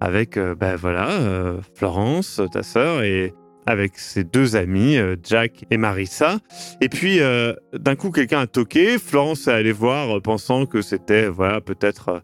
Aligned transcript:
avec 0.00 0.36
euh, 0.36 0.54
ben 0.54 0.76
voilà 0.76 1.10
euh, 1.10 1.60
Florence, 1.74 2.40
ta 2.52 2.62
sœur 2.62 3.02
et 3.02 3.34
avec 3.66 3.98
ses 3.98 4.24
deux 4.24 4.56
amis 4.56 4.96
euh, 4.96 5.16
Jack 5.22 5.64
et 5.70 5.76
Marissa. 5.76 6.38
Et 6.80 6.88
puis 6.88 7.20
euh, 7.20 7.52
d'un 7.72 7.96
coup 7.96 8.10
quelqu'un 8.10 8.40
a 8.40 8.46
toqué. 8.46 8.98
Florence 8.98 9.48
est 9.48 9.52
allée 9.52 9.72
voir 9.72 10.22
pensant 10.22 10.66
que 10.66 10.80
c'était 10.82 11.28
voilà 11.28 11.60
peut-être 11.60 12.08
euh, 12.08 12.20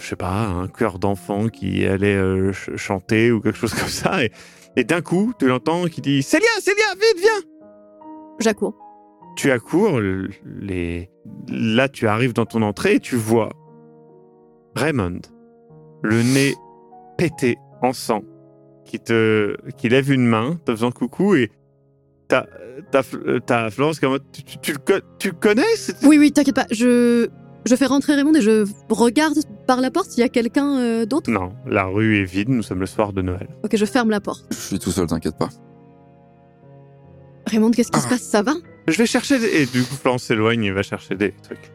je 0.00 0.06
sais 0.06 0.16
pas 0.16 0.46
un 0.46 0.68
chœur 0.68 0.98
d'enfant 0.98 1.48
qui 1.48 1.84
allait 1.84 2.14
euh, 2.14 2.52
ch- 2.52 2.76
chanter 2.76 3.32
ou 3.32 3.40
quelque 3.40 3.58
chose 3.58 3.74
comme 3.74 3.88
ça. 3.88 4.24
Et, 4.24 4.30
et 4.76 4.84
d'un 4.84 5.02
coup 5.02 5.32
tu 5.38 5.48
l'entends 5.48 5.84
qui 5.86 6.00
dit 6.00 6.22
Célia, 6.22 6.48
Célia, 6.60 6.84
vite 6.94 7.20
viens. 7.20 7.50
J'accours. 8.38 8.76
Tu 9.36 9.50
accours, 9.50 10.00
les... 10.60 11.10
là 11.48 11.90
tu 11.90 12.06
arrives 12.06 12.32
dans 12.32 12.46
ton 12.46 12.62
entrée 12.62 12.94
et 12.94 13.00
tu 13.00 13.16
vois 13.16 13.50
Raymond, 14.76 15.20
le 16.02 16.22
nez 16.22 16.54
pété 17.18 17.56
en 17.82 17.92
sang, 17.92 18.22
qui 18.84 18.98
te, 19.00 19.56
qui 19.76 19.88
lève 19.88 20.10
une 20.12 20.26
main, 20.26 20.58
te 20.64 20.72
faisant 20.72 20.90
coucou 20.90 21.34
et 21.34 21.50
t'as, 22.28 22.46
t'as, 22.90 23.02
t'as 23.44 23.70
Florence 23.70 24.00
comme 24.00 24.18
tu, 24.32 24.42
tu, 24.44 24.58
tu 24.58 24.72
le 24.72 24.78
tu 25.18 25.28
le 25.28 25.34
connais 25.34 25.76
c'est- 25.76 26.04
Oui, 26.06 26.18
oui, 26.18 26.32
t'inquiète 26.32 26.54
pas. 26.54 26.66
Je, 26.70 27.28
je 27.64 27.74
fais 27.76 27.86
rentrer 27.86 28.14
Raymond 28.14 28.34
et 28.34 28.40
je 28.40 28.64
regarde 28.90 29.38
par 29.66 29.80
la 29.80 29.90
porte 29.90 30.10
s'il 30.10 30.20
y 30.20 30.24
a 30.24 30.28
quelqu'un 30.28 30.78
euh, 30.78 31.06
d'autre? 31.06 31.30
Non, 31.30 31.52
la 31.66 31.84
rue 31.84 32.18
est 32.20 32.24
vide, 32.24 32.48
nous 32.48 32.62
sommes 32.62 32.80
le 32.80 32.86
soir 32.86 33.12
de 33.12 33.22
Noël. 33.22 33.48
Ok, 33.64 33.76
je 33.76 33.84
ferme 33.84 34.10
la 34.10 34.20
porte. 34.20 34.44
Je 34.50 34.56
suis 34.56 34.78
tout 34.78 34.90
seul, 34.90 35.06
t'inquiète 35.06 35.36
pas. 35.38 35.48
Raymond, 37.46 37.70
qu'est-ce 37.70 37.90
qui 37.92 38.00
se 38.00 38.06
Ah. 38.06 38.10
passe? 38.10 38.22
Ça 38.22 38.42
va? 38.42 38.52
Je 38.88 38.96
vais 38.98 39.06
chercher 39.06 39.38
des... 39.38 39.46
Et 39.46 39.66
du 39.66 39.82
coup 39.82 39.94
Florence 39.94 40.24
s'éloigne 40.24 40.64
et 40.64 40.70
va 40.72 40.82
chercher 40.82 41.14
des 41.16 41.32
trucs. 41.42 41.72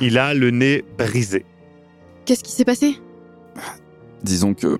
Il 0.00 0.18
a 0.18 0.32
le 0.34 0.50
nez 0.50 0.84
brisé. 0.98 1.44
Qu'est-ce 2.24 2.44
qui 2.44 2.52
s'est 2.52 2.64
passé? 2.64 2.98
Disons 4.22 4.54
que 4.54 4.78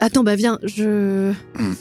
Attends, 0.00 0.24
bah 0.24 0.34
viens, 0.36 0.58
je. 0.62 1.30
Hmm. 1.58 1.74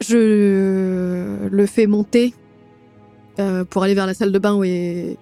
Je 0.00 1.48
le 1.50 1.66
fais 1.66 1.86
monter 1.86 2.32
euh, 3.40 3.64
pour 3.64 3.82
aller 3.82 3.94
vers 3.94 4.06
la 4.06 4.14
salle 4.14 4.30
de 4.30 4.38
bain 4.38 4.54
où 4.54 4.62
est 4.64 5.16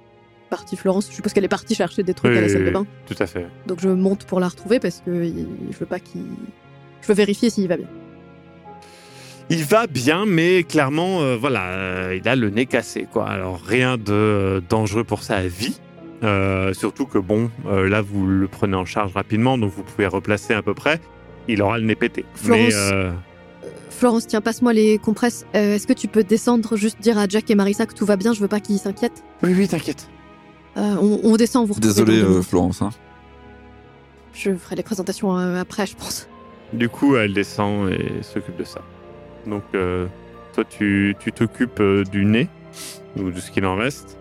partie 0.50 0.76
Florence. 0.76 1.08
Je 1.08 1.14
suppose 1.14 1.32
qu'elle 1.32 1.44
est 1.44 1.48
partie 1.48 1.74
chercher 1.74 2.02
des 2.02 2.12
trucs 2.14 2.30
Oui, 2.32 2.36
à 2.38 2.40
la 2.42 2.46
oui, 2.46 2.52
salle 2.52 2.62
de 2.62 2.66
oui. 2.68 2.72
bain. 2.72 2.86
Tout 3.06 3.16
à 3.18 3.26
fait. 3.26 3.46
Donc 3.66 3.80
je 3.80 3.88
monte 3.88 4.24
pour 4.26 4.38
la 4.38 4.48
retrouver 4.48 4.78
parce 4.78 5.02
que 5.04 5.24
je 5.24 5.78
veux 5.78 5.86
pas 5.86 5.98
qu'il. 5.98 6.22
Je 7.00 7.08
veux 7.08 7.14
vérifier 7.14 7.48
s'il 7.50 7.68
va 7.68 7.76
bien. 7.78 7.88
Il 9.48 9.64
va 9.64 9.86
bien, 9.86 10.26
mais 10.26 10.64
clairement, 10.64 11.22
euh, 11.22 11.36
voilà, 11.36 11.68
euh, 11.68 12.18
il 12.20 12.28
a 12.28 12.34
le 12.34 12.50
nez 12.50 12.66
cassé, 12.66 13.06
quoi. 13.10 13.28
Alors 13.28 13.60
rien 13.62 13.96
de 13.96 14.60
dangereux 14.68 15.04
pour 15.04 15.22
sa 15.22 15.46
vie. 15.46 15.78
Euh, 16.22 16.72
surtout 16.72 17.06
que 17.06 17.18
bon, 17.18 17.50
euh, 17.66 17.88
là 17.88 18.00
vous 18.00 18.26
le 18.26 18.48
prenez 18.48 18.76
en 18.76 18.84
charge 18.86 19.12
rapidement, 19.12 19.58
donc 19.58 19.70
vous 19.72 19.82
pouvez 19.82 20.06
replacer 20.06 20.54
à 20.54 20.62
peu 20.62 20.72
près. 20.74 21.00
Il 21.48 21.60
aura 21.62 21.78
le 21.78 21.84
nez 21.84 21.94
pété. 21.94 22.24
Florence. 22.34 22.66
Mais 22.68 22.74
euh, 22.74 23.12
Florence, 23.90 24.26
tiens, 24.26 24.40
passe-moi 24.40 24.72
les 24.72 24.98
compresses. 24.98 25.46
Euh, 25.54 25.74
Est-ce 25.76 25.86
que 25.86 25.92
tu 25.92 26.08
peux 26.08 26.24
descendre, 26.24 26.76
juste 26.76 27.00
dire 27.00 27.18
à 27.18 27.26
Jack 27.28 27.50
et 27.50 27.54
Marissa 27.54 27.86
que 27.86 27.94
tout 27.94 28.06
va 28.06 28.16
bien 28.16 28.32
Je 28.32 28.40
veux 28.40 28.48
pas 28.48 28.60
qu'ils 28.60 28.78
s'inquiètent? 28.78 29.22
oui, 29.42 29.54
oui, 29.56 29.68
t'inquiète. 29.68 30.08
Euh, 30.76 30.96
on, 31.00 31.20
on 31.24 31.36
descend, 31.36 31.66
vous 31.66 31.74
retrouvez 31.74 31.94
désolé 31.94 32.20
euh. 32.22 32.42
Florence. 32.42 32.82
hein. 32.82 32.90
Je 34.34 34.54
ferai 34.54 34.76
les 34.76 34.82
présentations 34.82 35.38
euh, 35.38 35.60
après, 35.60 35.86
je 35.86 35.96
pense. 35.96 36.28
Du 36.72 36.88
coup, 36.88 37.16
elle 37.16 37.32
descend 37.32 37.90
et 37.90 38.22
s'occupe 38.22 38.56
de 38.56 38.64
ça. 38.64 38.80
Donc, 39.46 39.62
euh, 39.74 40.06
toi, 40.54 40.64
tu 40.64 41.14
tu 41.20 41.32
t'occupes 41.32 41.80
euh, 41.80 42.04
du 42.04 42.24
nez 42.24 42.48
ou 43.16 43.30
de 43.30 43.40
ce 43.40 43.50
qu'il 43.50 43.64
en 43.64 43.76
reste. 43.76 44.18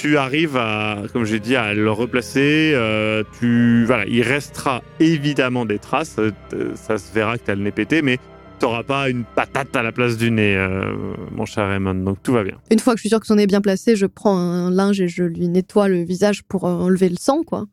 Tu 0.00 0.16
arrives 0.16 0.56
à, 0.56 1.02
comme 1.12 1.26
j'ai 1.26 1.40
dit, 1.40 1.56
à 1.56 1.74
le 1.74 1.90
replacer. 1.92 2.72
euh, 2.74 3.22
tu, 3.38 3.84
voilà, 3.84 4.06
il 4.06 4.22
restera 4.22 4.82
évidemment 4.98 5.66
des 5.66 5.78
traces. 5.78 6.16
euh, 6.18 6.32
ça 6.74 6.96
se 6.96 7.12
verra 7.12 7.36
que 7.36 7.44
tu 7.44 7.50
as 7.50 7.54
le 7.54 7.60
nez 7.60 7.70
pété, 7.70 8.00
mais 8.00 8.16
tu 8.16 8.64
n'auras 8.64 8.82
pas 8.82 9.10
une 9.10 9.24
patate 9.24 9.76
à 9.76 9.82
la 9.82 9.92
place 9.92 10.16
du 10.16 10.30
nez, 10.30 10.56
euh, 10.56 10.94
mon 11.32 11.44
cher 11.44 11.68
Raymond. 11.68 11.96
Donc 11.96 12.22
tout 12.22 12.32
va 12.32 12.44
bien. 12.44 12.58
Une 12.70 12.78
fois 12.78 12.94
que 12.94 12.96
je 12.96 13.02
suis 13.02 13.08
sûre 13.10 13.20
que 13.20 13.26
son 13.26 13.34
nez 13.34 13.42
est 13.42 13.46
bien 13.46 13.60
placé, 13.60 13.94
je 13.94 14.06
prends 14.06 14.38
un 14.38 14.70
linge 14.70 15.02
et 15.02 15.08
je 15.08 15.22
lui 15.22 15.48
nettoie 15.48 15.88
le 15.88 16.02
visage 16.02 16.44
pour 16.44 16.64
enlever 16.64 17.10
le 17.10 17.16
sang, 17.20 17.42
quoi. 17.42 17.66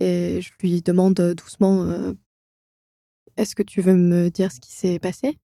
Et 0.00 0.40
je 0.42 0.50
lui 0.60 0.82
demande 0.82 1.14
doucement 1.34 1.84
euh, 1.84 2.12
Est-ce 3.38 3.54
que 3.54 3.62
tu 3.62 3.80
veux 3.80 3.94
me 3.94 4.28
dire 4.28 4.52
ce 4.52 4.60
qui 4.60 4.72
s'est 4.72 4.98
passé? 4.98 5.38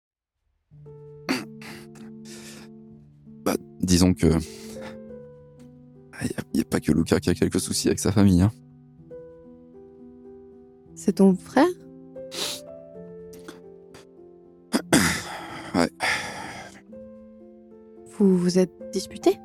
Bah, 3.42 3.54
disons 3.80 4.12
que. 4.12 4.26
Il 6.22 6.30
n'y 6.54 6.60
a, 6.60 6.64
pas 6.64 6.80
que 6.80 6.92
Luca 6.92 7.20
qui 7.20 7.30
a 7.30 7.34
quelques 7.34 7.60
soucis 7.60 7.88
avec 7.88 7.98
sa 7.98 8.12
famille. 8.12 8.42
Hein. 8.42 8.52
C'est 10.94 11.14
ton 11.14 11.34
frère? 11.34 11.66
Ouais. 15.74 15.90
Vous 18.16 18.38
vous 18.38 18.60
êtes 18.60 18.70
disputé? 18.92 19.40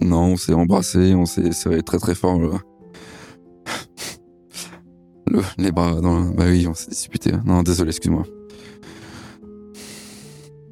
Non, 0.00 0.32
on 0.32 0.36
s'est 0.36 0.54
embrassé, 0.54 1.14
on 1.14 1.24
s'est 1.24 1.52
serré 1.52 1.84
très 1.84 1.98
très 1.98 2.16
fort. 2.16 2.40
Le- 5.28 5.42
les 5.58 5.70
bras 5.70 6.00
dans 6.00 6.18
la... 6.18 6.32
Bah 6.32 6.46
oui, 6.48 6.66
on 6.66 6.74
s'est 6.74 6.90
disputé. 6.90 7.30
Non, 7.44 7.62
désolé, 7.62 7.90
excuse-moi. 7.90 8.24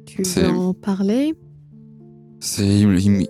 Tu 0.05 0.21
veux 0.23 0.49
en 0.49 0.73
parler? 0.73 1.35
C'est 2.47 2.63
il, 2.63 3.27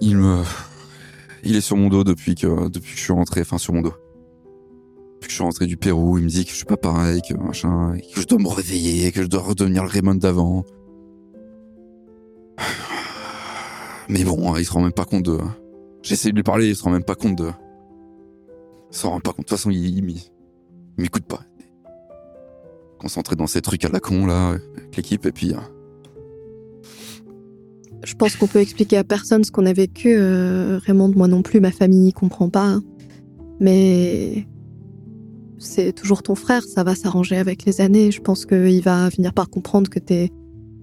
il 1.45 1.55
est 1.55 1.61
sur 1.61 1.77
mon 1.77 1.87
dos 1.87 2.03
depuis 2.03 2.35
que 2.35 2.67
depuis 2.67 2.91
que 2.91 2.97
je 2.99 3.03
suis 3.03 3.13
rentré, 3.13 3.41
enfin 3.41 3.57
sur 3.57 3.73
mon 3.73 3.81
dos. 3.81 3.93
Depuis 5.13 5.27
que 5.27 5.29
je 5.29 5.35
suis 5.35 5.43
rentré 5.43 5.67
du 5.67 5.77
Pérou, 5.77 6.17
il 6.17 6.25
me 6.25 6.29
dit 6.29 6.43
que 6.43 6.51
je 6.51 6.55
suis 6.57 6.65
pas 6.65 6.75
pareil, 6.75 7.21
que 7.21 7.33
machin, 7.33 7.97
que 8.13 8.19
je 8.19 8.27
dois 8.27 8.39
me 8.39 8.49
réveiller, 8.49 9.13
que 9.13 9.23
je 9.23 9.27
dois 9.27 9.39
redevenir 9.39 9.83
le 9.83 9.89
Raymond 9.89 10.15
d'avant. 10.15 10.65
Mais 14.09 14.25
bon, 14.25 14.53
hein, 14.53 14.59
il 14.59 14.65
se 14.65 14.73
rend 14.73 14.81
même 14.81 14.91
pas 14.91 15.05
compte 15.05 15.23
de. 15.23 15.39
J'essaie 16.03 16.31
de 16.31 16.35
lui 16.35 16.43
parler, 16.43 16.67
il 16.67 16.75
se 16.75 16.83
rend 16.83 16.91
même 16.91 17.05
pas 17.05 17.15
compte 17.15 17.37
de. 17.37 17.49
Il 18.91 18.97
se 18.97 19.07
rend 19.07 19.21
pas 19.21 19.31
compte. 19.31 19.45
De 19.45 19.49
toute 19.49 19.57
façon, 19.57 19.71
il, 19.71 19.97
il 19.97 20.21
m'écoute 20.97 21.25
pas. 21.25 21.39
Concentré 22.99 23.37
dans 23.37 23.47
ces 23.47 23.61
trucs 23.61 23.85
à 23.85 23.89
la 23.89 24.01
con 24.01 24.25
là, 24.25 24.49
avec 24.49 24.97
l'équipe, 24.97 25.25
et 25.25 25.31
puis. 25.31 25.55
Je 28.05 28.13
pense 28.13 28.35
qu'on 28.35 28.47
peut 28.47 28.59
expliquer 28.59 28.97
à 28.97 29.03
personne 29.03 29.43
ce 29.43 29.51
qu'on 29.51 29.65
a 29.65 29.73
vécu. 29.73 30.15
euh, 30.15 30.79
Raymond, 30.85 31.11
moi 31.15 31.27
non 31.27 31.41
plus, 31.41 31.59
ma 31.59 31.71
famille 31.71 32.13
comprend 32.13 32.49
pas. 32.49 32.79
Mais 33.59 34.47
c'est 35.57 35.91
toujours 35.91 36.21
ton 36.21 36.35
frère, 36.35 36.63
ça 36.63 36.83
va 36.83 36.93
s'arranger 36.93 37.37
avec 37.37 37.65
les 37.65 37.81
années. 37.81 38.11
Je 38.11 38.21
pense 38.21 38.45
qu'il 38.45 38.81
va 38.81 39.09
finir 39.09 39.33
par 39.33 39.49
comprendre 39.49 39.89
que 39.89 39.99
t'es 39.99 40.29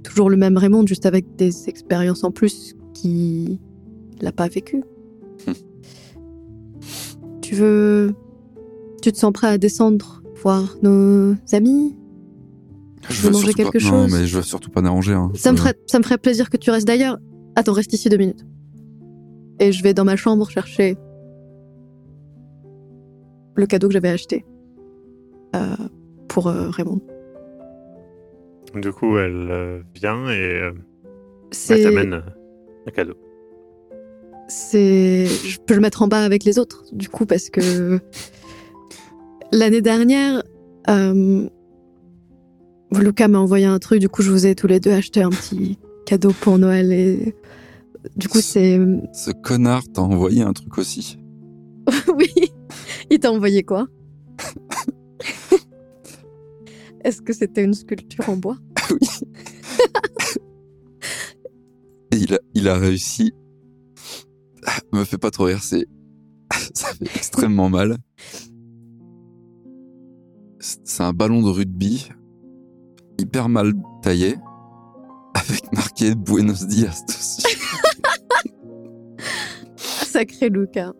toujours 0.02 0.30
le 0.30 0.36
même 0.36 0.56
Raymond, 0.56 0.84
juste 0.86 1.06
avec 1.06 1.36
des 1.36 1.68
expériences 1.68 2.24
en 2.24 2.32
plus 2.32 2.74
qu'il 2.92 3.60
n'a 4.20 4.32
pas 4.32 4.48
vécu. 4.48 4.82
tu 7.40 7.54
veux. 7.54 8.14
Tu 9.00 9.12
te 9.12 9.18
sens 9.18 9.32
prêt 9.32 9.48
à 9.48 9.58
descendre 9.58 10.22
voir 10.42 10.76
nos 10.82 11.34
amis? 11.52 11.94
Je 13.10 13.22
veux 13.22 13.30
manger 13.32 13.46
surtout 13.52 13.70
quelque 13.70 13.82
pas- 13.84 13.90
Non, 13.90 14.04
chose 14.08 14.12
mais 14.20 14.26
je 14.26 14.36
veux 14.36 14.42
surtout 14.42 14.70
pas 14.70 14.80
déranger. 14.82 15.12
Hein. 15.14 15.30
Ça 15.34 15.50
me, 15.52 15.56
Je- 15.56 15.62
ferait, 15.62 15.74
ça 15.86 15.98
me 15.98 16.04
ferait 16.04 16.18
plaisir 16.18 16.50
que 16.50 16.56
tu 16.56 16.70
restes 16.70 16.86
d'ailleurs. 16.86 17.18
Attends, 17.56 17.72
reste 17.72 17.92
ici 17.92 18.08
deux 18.08 18.16
minutes. 18.16 18.44
Et 19.60 19.72
je 19.72 19.82
vais 19.82 19.92
dans 19.94 20.04
ma 20.04 20.16
chambre 20.16 20.48
chercher 20.50 20.96
le 23.54 23.66
cadeau 23.66 23.88
que 23.88 23.92
j'avais 23.92 24.08
acheté 24.08 24.44
euh, 25.54 25.74
pour 26.28 26.46
euh, 26.48 26.70
Raymond. 26.70 27.00
Du 28.74 28.90
coup, 28.92 29.18
elle 29.18 29.48
euh, 29.50 29.82
vient 29.94 30.28
et 30.30 30.60
euh, 30.62 30.72
elle 31.70 31.82
t'amène 31.82 32.14
euh, 32.14 32.20
un 32.86 32.90
cadeau. 32.90 33.14
c'est, 34.48 35.26
je 35.26 35.58
peux 35.60 35.74
le 35.74 35.80
mettre 35.80 36.00
en 36.02 36.08
bas 36.08 36.24
avec 36.24 36.44
les 36.44 36.58
autres, 36.58 36.84
du 36.92 37.08
coup, 37.10 37.26
parce 37.26 37.50
que 37.50 38.00
l'année 39.52 39.82
dernière, 39.82 40.42
euh, 40.88 41.48
Lucas 43.00 43.28
m'a 43.28 43.38
envoyé 43.38 43.66
un 43.66 43.78
truc, 43.78 44.00
du 44.00 44.08
coup, 44.08 44.22
je 44.22 44.30
vous 44.30 44.46
ai 44.46 44.54
tous 44.54 44.66
les 44.66 44.80
deux 44.80 44.92
acheté 44.92 45.22
un 45.22 45.30
petit 45.30 45.78
cadeau 46.04 46.32
pour 46.40 46.58
Noël 46.58 46.92
et 46.92 47.34
du 48.16 48.28
coup, 48.28 48.40
c'est, 48.40 48.78
Ce 49.12 49.30
connard 49.30 49.84
t'a 49.92 50.02
envoyé 50.02 50.42
un 50.42 50.52
truc 50.52 50.76
aussi. 50.78 51.18
oui, 52.16 52.32
Il 53.10 53.20
t'a 53.20 53.32
envoyé 53.32 53.62
quoi? 53.62 53.86
Est-ce 57.04 57.22
que 57.22 57.32
c'était 57.32 57.64
une 57.64 57.74
sculpture 57.74 58.28
en 58.28 58.36
bois? 58.36 58.58
Et 62.12 62.16
il 62.16 62.34
a, 62.34 62.38
il 62.54 62.68
a 62.68 62.76
réussi. 62.76 63.32
Me 64.92 65.04
fait 65.04 65.18
pas 65.18 65.30
trop 65.30 65.44
rire, 65.44 65.62
c'est. 65.62 65.86
Ça 66.74 66.88
fait 66.92 67.16
extrêmement 67.16 67.70
mal. 67.70 67.96
C'est 70.60 71.02
un 71.02 71.12
ballon 71.12 71.42
de 71.42 71.48
rugby, 71.48 72.10
hyper 73.18 73.48
mal 73.48 73.72
taillé, 74.02 74.36
avec 75.34 75.72
marqué 75.72 76.14
Buenos 76.16 76.66
Dias 76.66 77.02
dessus. 77.06 77.58
Sacré 79.76 80.48
Lucas. 80.48 80.92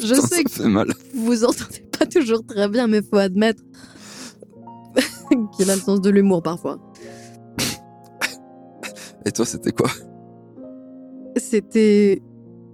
Je 0.00 0.14
Putain, 0.14 0.26
sais 0.26 0.44
que 0.44 0.50
fait 0.50 0.68
mal. 0.68 0.88
vous 1.14 1.26
vous 1.26 1.44
entendez 1.44 1.84
pas 1.98 2.06
toujours 2.06 2.44
très 2.46 2.68
bien, 2.68 2.86
mais 2.86 3.02
faut 3.02 3.16
admettre 3.16 3.62
qu'il 5.56 5.70
a 5.70 5.74
le 5.74 5.80
sens 5.80 6.00
de 6.00 6.10
l'humour 6.10 6.42
parfois. 6.42 6.78
Et 9.26 9.32
toi, 9.32 9.44
c'était 9.44 9.72
quoi? 9.72 9.90
C'était 11.36 12.22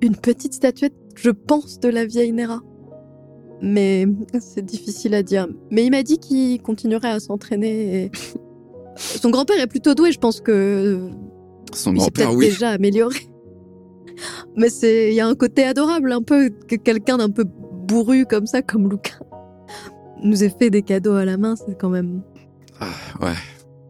une 0.02 0.14
petite 0.16 0.54
statuette, 0.54 0.94
je 1.16 1.30
pense, 1.30 1.80
de 1.80 1.88
la 1.88 2.04
vieille 2.04 2.32
Nera. 2.32 2.60
Mais 3.62 4.06
c'est 4.40 4.64
difficile 4.64 5.14
à 5.14 5.22
dire. 5.22 5.48
Mais 5.70 5.84
il 5.86 5.90
m'a 5.90 6.02
dit 6.02 6.18
qu'il 6.18 6.60
continuerait 6.60 7.10
à 7.10 7.20
s'entraîner. 7.20 8.04
Et... 8.04 8.10
Son 8.96 9.30
grand-père 9.30 9.60
est 9.60 9.66
plutôt 9.66 9.94
doué, 9.94 10.12
je 10.12 10.18
pense 10.18 10.40
que 10.40 11.08
Son 11.72 11.92
grand-père, 11.92 12.32
oui. 12.34 12.46
déjà 12.46 12.70
amélioré. 12.70 13.16
Mais 14.56 14.68
c'est, 14.68 15.08
il 15.10 15.14
y 15.14 15.20
a 15.20 15.26
un 15.26 15.34
côté 15.34 15.64
adorable, 15.64 16.12
un 16.12 16.22
peu 16.22 16.50
que 16.68 16.76
quelqu'un 16.76 17.18
d'un 17.18 17.30
peu 17.30 17.44
bourru 17.44 18.24
comme 18.26 18.46
ça, 18.46 18.62
comme 18.62 18.88
Lucas, 18.88 19.18
nous 20.22 20.44
ait 20.44 20.48
fait 20.56 20.70
des 20.70 20.82
cadeaux 20.82 21.14
à 21.14 21.24
la 21.24 21.36
main, 21.36 21.56
c'est 21.56 21.76
quand 21.78 21.88
même 21.90 22.22
Ah, 22.80 22.86
ouais. 23.20 23.34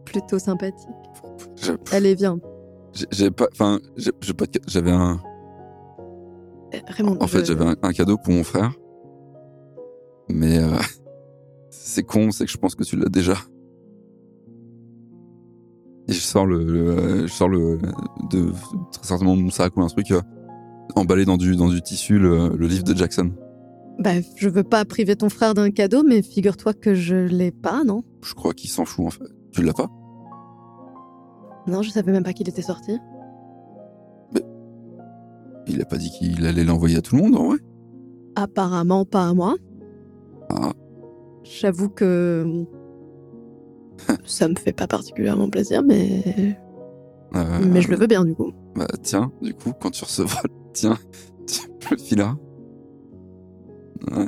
plutôt 0.05 0.39
sympathique. 0.39 0.89
Je- 1.55 1.71
Allez, 1.91 2.15
viens. 2.15 2.39
J'ai- 3.11 3.29
pas. 3.31 3.47
Enfin, 3.51 3.79
J'avais 4.67 4.91
un. 4.91 5.19
Euh, 6.73 6.77
Raymond, 6.87 7.17
En 7.19 7.27
fait, 7.27 7.39
je- 7.39 7.45
j'avais 7.45 7.65
un, 7.65 7.75
un 7.81 7.93
cadeau 7.93 8.17
pour 8.17 8.33
mon 8.33 8.43
frère. 8.43 8.73
Mais 10.29 10.57
euh, 10.57 10.69
c'est 11.69 12.03
con, 12.03 12.31
c'est 12.31 12.45
que 12.45 12.51
je 12.51 12.57
pense 12.57 12.73
que 12.75 12.83
tu 12.83 12.95
l'as 12.97 13.09
déjà. 13.09 13.35
Et 16.07 16.13
je 16.13 16.19
sors 16.19 16.45
le, 16.45 16.63
le- 16.63 17.27
je 17.27 17.33
sors 17.33 17.49
le 17.49 17.79
de 18.31 18.51
très 18.91 19.03
certainement 19.07 19.35
mon 19.35 19.49
sac 19.49 19.75
ou 19.75 19.81
un 19.81 19.87
truc 19.87 20.11
euh, 20.11 20.21
emballé 20.95 21.25
dans 21.25 21.37
du 21.37 21.55
dans 21.55 21.69
du 21.69 21.81
tissu 21.81 22.19
le, 22.19 22.49
le 22.55 22.67
livre 22.67 22.83
de 22.83 22.95
Jackson. 22.95 23.31
Bah, 23.97 24.11
je 24.35 24.49
veux 24.49 24.63
pas 24.63 24.83
priver 24.85 25.15
ton 25.15 25.29
frère 25.29 25.53
d'un 25.53 25.71
cadeau, 25.71 26.03
mais 26.03 26.21
figure-toi 26.21 26.73
que 26.73 26.93
je 26.93 27.15
l'ai 27.15 27.51
pas, 27.51 27.83
non? 27.85 28.03
Je 28.23 28.33
crois 28.33 28.53
qu'il 28.53 28.69
s'en 28.69 28.85
fout 28.85 29.07
en 29.07 29.09
fait. 29.09 29.23
Tu 29.51 29.63
l'as 29.63 29.73
pas? 29.73 29.87
Non, 31.67 31.81
je 31.81 31.89
savais 31.89 32.11
même 32.11 32.23
pas 32.23 32.33
qu'il 32.33 32.47
était 32.49 32.61
sorti. 32.61 32.97
Il 35.67 35.81
a 35.81 35.85
pas 35.85 35.97
dit 35.97 36.11
qu'il 36.11 36.45
allait 36.45 36.63
l'envoyer 36.63 36.97
à 36.97 37.01
tout 37.01 37.15
le 37.15 37.23
monde 37.23 37.35
en 37.35 37.47
vrai? 37.47 37.57
Apparemment 38.35 39.05
pas 39.05 39.29
à 39.29 39.33
moi. 39.33 39.55
Ah. 40.49 40.73
J'avoue 41.43 41.89
que 41.89 42.65
ça 44.25 44.47
me 44.47 44.55
fait 44.55 44.73
pas 44.73 44.87
particulièrement 44.87 45.49
plaisir, 45.49 45.83
mais 45.83 46.23
Euh, 47.35 47.59
mais 47.69 47.81
je 47.81 47.89
le 47.89 47.97
veux 47.97 48.07
bien 48.07 48.23
du 48.23 48.33
coup. 48.35 48.51
Bah 48.75 48.87
tiens, 49.01 49.31
du 49.41 49.53
coup, 49.53 49.71
quand 49.79 49.91
tu 49.91 50.03
recevras, 50.03 50.41
tiens, 50.73 50.97
tu 51.47 51.61
le 51.91 51.97
filas. 51.97 52.35
Ouais. 54.11 54.27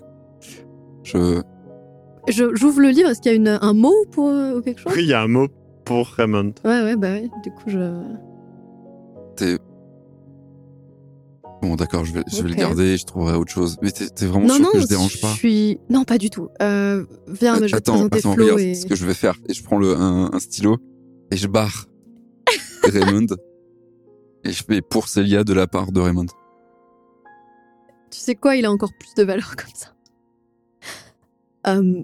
Je 1.03 1.41
Je- 2.27 2.55
J'ouvre 2.55 2.81
le 2.81 2.89
livre. 2.89 3.09
Est-ce 3.09 3.21
qu'il 3.21 3.31
y 3.31 3.35
a 3.35 3.37
une, 3.37 3.57
un 3.61 3.73
mot 3.73 3.93
pour 4.11 4.27
euh, 4.29 4.57
ou 4.57 4.61
quelque 4.61 4.79
chose? 4.81 4.91
Oui, 4.95 5.03
il 5.03 5.09
y 5.09 5.13
a 5.13 5.21
un 5.21 5.27
mot 5.29 5.47
pour 5.85 6.07
Raymond. 6.07 6.53
Ouais, 6.65 6.81
ouais, 6.83 6.95
bah 6.97 7.11
ouais. 7.13 7.29
Du 7.43 7.51
coup, 7.51 7.63
je. 7.67 8.01
T'es. 9.37 9.57
Bon, 11.61 11.75
d'accord, 11.75 12.05
je 12.05 12.13
vais, 12.13 12.23
je 12.31 12.41
vais 12.43 12.49
le 12.49 12.55
garder, 12.55 12.97
je 12.97 13.05
trouverai 13.05 13.35
autre 13.35 13.51
chose. 13.51 13.77
Mais 13.81 13.91
t'es 13.91 14.25
vraiment 14.27 14.47
non, 14.47 14.53
sûr 14.55 14.63
non, 14.65 14.71
que 14.73 14.79
je 14.79 14.85
dérange 14.87 15.19
pas 15.21 15.33
suis. 15.33 15.79
Non, 15.89 16.03
pas 16.03 16.17
du 16.19 16.29
tout. 16.29 16.49
Euh, 16.61 17.05
viens, 17.27 17.59
mais 17.59 17.67
je 17.67 17.75
vais 17.75 17.81
te 17.81 17.89
présenter 17.89 18.17
attends, 18.19 18.33
Flo 18.33 18.43
regarde 18.43 18.59
et. 18.59 18.75
ce 18.75 18.85
que 18.85 18.95
je 18.95 19.05
vais 19.05 19.13
faire. 19.15 19.35
Et 19.49 19.53
je 19.53 19.63
prends 19.63 19.77
le, 19.79 19.95
un, 19.95 20.31
un 20.33 20.39
stylo 20.39 20.77
et 21.31 21.35
je 21.37 21.47
barre 21.47 21.87
Raymond. 22.83 23.25
Et 24.43 24.51
je 24.51 24.63
fais 24.63 24.81
pour 24.81 25.07
Célia 25.07 25.43
de 25.43 25.53
la 25.53 25.65
part 25.67 25.91
de 25.91 25.99
Raymond. 25.99 26.27
Tu 28.11 28.19
sais 28.19 28.35
quoi, 28.35 28.55
il 28.55 28.65
a 28.65 28.71
encore 28.71 28.91
plus 28.99 29.13
de 29.17 29.23
valeur 29.23 29.55
comme 29.55 29.73
ça. 29.73 29.93
Euh, 31.67 32.03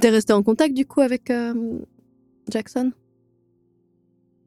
T'es 0.00 0.10
resté 0.10 0.32
en 0.32 0.42
contact 0.42 0.74
du 0.74 0.84
coup 0.86 1.00
avec 1.00 1.30
euh, 1.30 1.78
Jackson? 2.50 2.90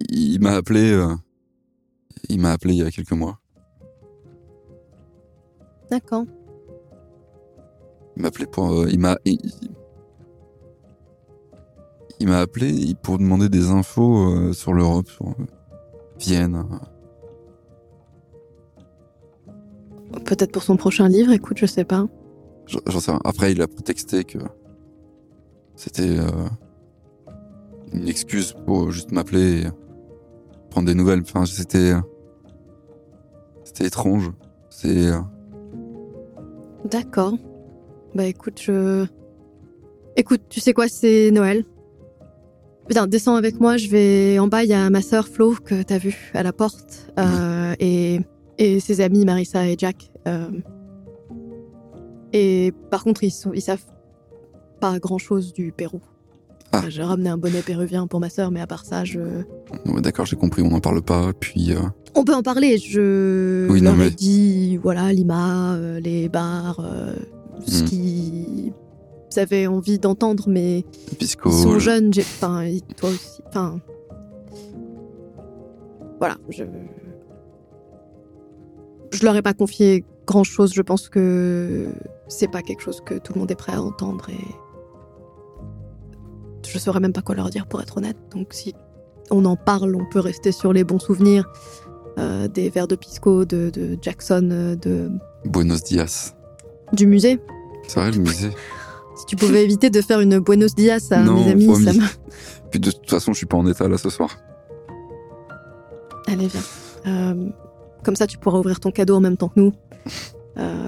Il, 0.10 0.34
il 0.34 0.42
m'a 0.42 0.52
appelé. 0.56 0.92
euh, 0.92 1.16
il 2.30 2.40
m'a 2.42 2.52
appelé 2.52 2.74
il 2.74 2.80
y 2.80 2.84
a 2.84 2.92
quelques 2.92 3.14
mois. 3.14 3.40
D'accord. 5.90 6.26
Il 8.16 8.22
m'a 8.24 8.28
appelé 8.30 8.46
pour. 8.48 8.72
euh, 8.72 8.88
il 8.90 9.00
m'a. 9.00 9.18
Il, 12.20 12.28
m'a 12.28 12.40
appelé 12.40 12.96
pour 13.04 13.20
demander 13.20 13.48
des 13.48 13.70
infos 13.70 14.32
euh, 14.32 14.54
sur 14.54 14.74
l'Europe, 14.74 15.08
sur 15.08 15.28
euh, 15.28 15.46
Vienne. 16.20 16.64
Peut-être 20.26 20.52
pour 20.52 20.64
son 20.64 20.78
prochain 20.78 21.08
livre, 21.08 21.32
écoute, 21.32 21.58
je 21.60 21.68
sais 21.68 21.84
pas. 21.86 22.08
J'en 22.66 22.80
j'en 22.88 23.00
sais 23.00 23.12
rien. 23.12 23.22
Après, 23.24 23.52
il 23.52 23.62
a 23.62 23.68
prétexté 23.68 24.24
que 24.24 24.40
c'était 25.76 26.18
euh, 26.18 26.48
une 27.94 28.08
excuse 28.08 28.56
pour 28.66 28.90
juste 28.92 29.12
m'appeler 29.12 29.62
et 29.62 29.68
prendre 30.72 30.88
des 30.88 30.96
nouvelles. 30.96 31.22
Enfin, 31.22 31.46
c'était. 31.46 31.94
C'était 33.64 33.86
étrange. 33.86 34.32
C'est. 34.70 35.12
D'accord. 36.90 37.38
Bah 38.16 38.26
écoute, 38.26 38.62
je. 38.62 39.06
Écoute, 40.16 40.42
tu 40.50 40.60
sais 40.60 40.74
quoi, 40.74 40.88
c'est 40.88 41.32
Noël. 41.32 41.66
Viens, 42.90 43.06
descends 43.08 43.36
avec 43.36 43.60
moi, 43.60 43.78
je 43.78 43.90
vais 43.90 44.40
en 44.40 44.48
bas, 44.48 44.64
il 44.64 44.70
y 44.70 44.74
a 44.74 44.90
ma 44.90 45.02
sœur 45.02 45.28
Flo 45.28 45.54
que 45.64 45.84
t'as 45.84 45.98
vue 45.98 46.32
à 46.34 46.42
la 46.42 46.54
porte, 46.54 47.12
euh, 47.20 47.76
et, 47.80 48.22
et 48.58 48.80
ses 48.80 49.02
amis 49.02 49.26
Marissa 49.26 49.68
et 49.68 49.76
Jack. 49.78 50.10
euh. 50.28 50.50
Et 52.34 52.74
par 52.90 53.04
contre, 53.04 53.24
ils, 53.24 53.32
sont, 53.32 53.52
ils 53.54 53.62
savent 53.62 53.86
pas 54.80 55.00
grand 55.00 55.18
chose 55.18 55.54
du 55.54 55.72
Pérou. 55.72 56.02
Ah. 56.74 56.84
J'ai 56.90 57.02
ramené 57.04 57.30
un 57.30 57.38
bonnet 57.38 57.62
péruvien 57.62 58.08
pour 58.08 58.20
ma 58.20 58.30
sœur, 58.30 58.52
mais 58.52 58.60
à 58.60 58.68
part 58.68 58.86
ça, 58.86 59.04
je. 59.06 59.20
D'accord, 60.02 60.26
j'ai 60.26 60.36
compris, 60.36 60.62
on 60.62 60.70
n'en 60.70 60.80
parle 60.82 61.02
pas. 61.02 61.32
Puis. 61.40 61.74
euh, 61.74 61.80
On 62.16 62.24
peut 62.24 62.34
en 62.36 62.44
parler. 62.44 62.78
Je 62.78 63.68
Oui, 63.70 63.82
non, 63.82 63.94
mais- 63.94 64.10
dit, 64.12 64.78
voilà, 64.78 65.12
Lima, 65.14 65.76
euh, 65.76 66.00
les 66.00 66.30
bars, 66.30 66.80
euh, 66.82 67.14
ce 67.66 67.84
Hmm. 67.84 67.86
qu'ils 67.86 68.74
avaient 69.38 69.68
envie 69.68 69.98
d'entendre, 70.00 70.46
mais 70.48 70.84
Pisco. 71.20 71.50
ils 71.50 71.62
sont 71.64 71.80
jeunes. 71.80 72.14
j'ai- 72.14 72.22
Enfin, 72.22 72.66
toi 72.98 73.10
aussi. 73.12 73.42
Enfin, 73.48 73.80
voilà. 76.20 76.38
Je 76.50 76.64
je 79.14 79.24
leur 79.24 79.36
ai 79.36 79.42
pas 79.42 79.54
confié 79.54 80.04
grand 80.26 80.44
chose. 80.44 80.74
Je 80.74 80.82
pense 80.82 81.08
que 81.10 81.88
c'est 82.28 82.52
pas 82.52 82.62
quelque 82.62 82.82
chose 82.82 83.00
que 83.06 83.16
tout 83.16 83.34
le 83.34 83.40
monde 83.40 83.52
est 83.52 83.56
prêt 83.56 83.74
à 83.74 83.82
entendre 83.82 84.28
et 84.30 84.36
je 86.72 86.78
saurais 86.80 87.00
même 87.00 87.14
pas 87.14 87.22
quoi 87.22 87.36
leur 87.36 87.50
dire 87.50 87.66
pour 87.68 87.82
être 87.82 87.98
honnête. 87.98 88.18
Donc 88.32 88.48
si 88.52 88.74
on 89.32 89.44
en 89.46 89.56
parle, 89.56 89.96
on 89.96 90.06
peut 90.10 90.20
rester 90.20 90.52
sur 90.52 90.74
les 90.74 90.84
bons 90.84 91.00
souvenirs 91.00 91.50
euh, 92.18 92.48
des 92.48 92.70
verres 92.70 92.88
de 92.88 92.96
pisco 92.96 93.46
de, 93.46 93.70
de 93.70 93.98
Jackson, 94.02 94.50
euh, 94.52 94.76
de 94.76 95.10
Buenos 95.46 95.84
Dias. 95.84 96.34
du 96.94 97.06
musée. 97.08 97.40
C'est 97.88 98.00
vrai, 98.00 98.12
le 98.12 98.20
musée. 98.20 98.50
Si 99.16 99.26
tu 99.26 99.36
pouvais 99.36 99.64
éviter 99.64 99.90
de 99.90 100.02
faire 100.02 100.20
une 100.20 100.40
Buenos 100.40 100.76
Dias 100.76 101.08
à 101.12 101.22
Non, 101.24 101.36
mes 101.44 101.52
amis, 101.52 101.66
promis. 101.68 101.86
ça 101.86 101.94
me... 101.94 102.02
Puis 102.72 102.80
de 102.80 102.92
toute 102.92 103.10
façon, 103.10 103.34
je 103.34 103.38
suis 103.38 103.46
pas 103.46 103.58
en 103.58 103.66
état 103.68 103.88
là 103.88 103.98
ce 103.98 104.10
soir. 104.10 104.38
Allez, 106.28 106.48
viens. 106.48 106.62
Euh, 107.08 107.50
comme 108.04 108.16
ça, 108.16 108.28
tu 108.28 108.38
pourras 108.38 108.60
ouvrir 108.60 108.80
ton 108.80 108.92
cadeau 108.92 109.16
en 109.16 109.22
même 109.22 109.38
temps 109.38 109.50
que 109.50 109.60
nous. 109.60 109.74
Euh, 110.58 110.88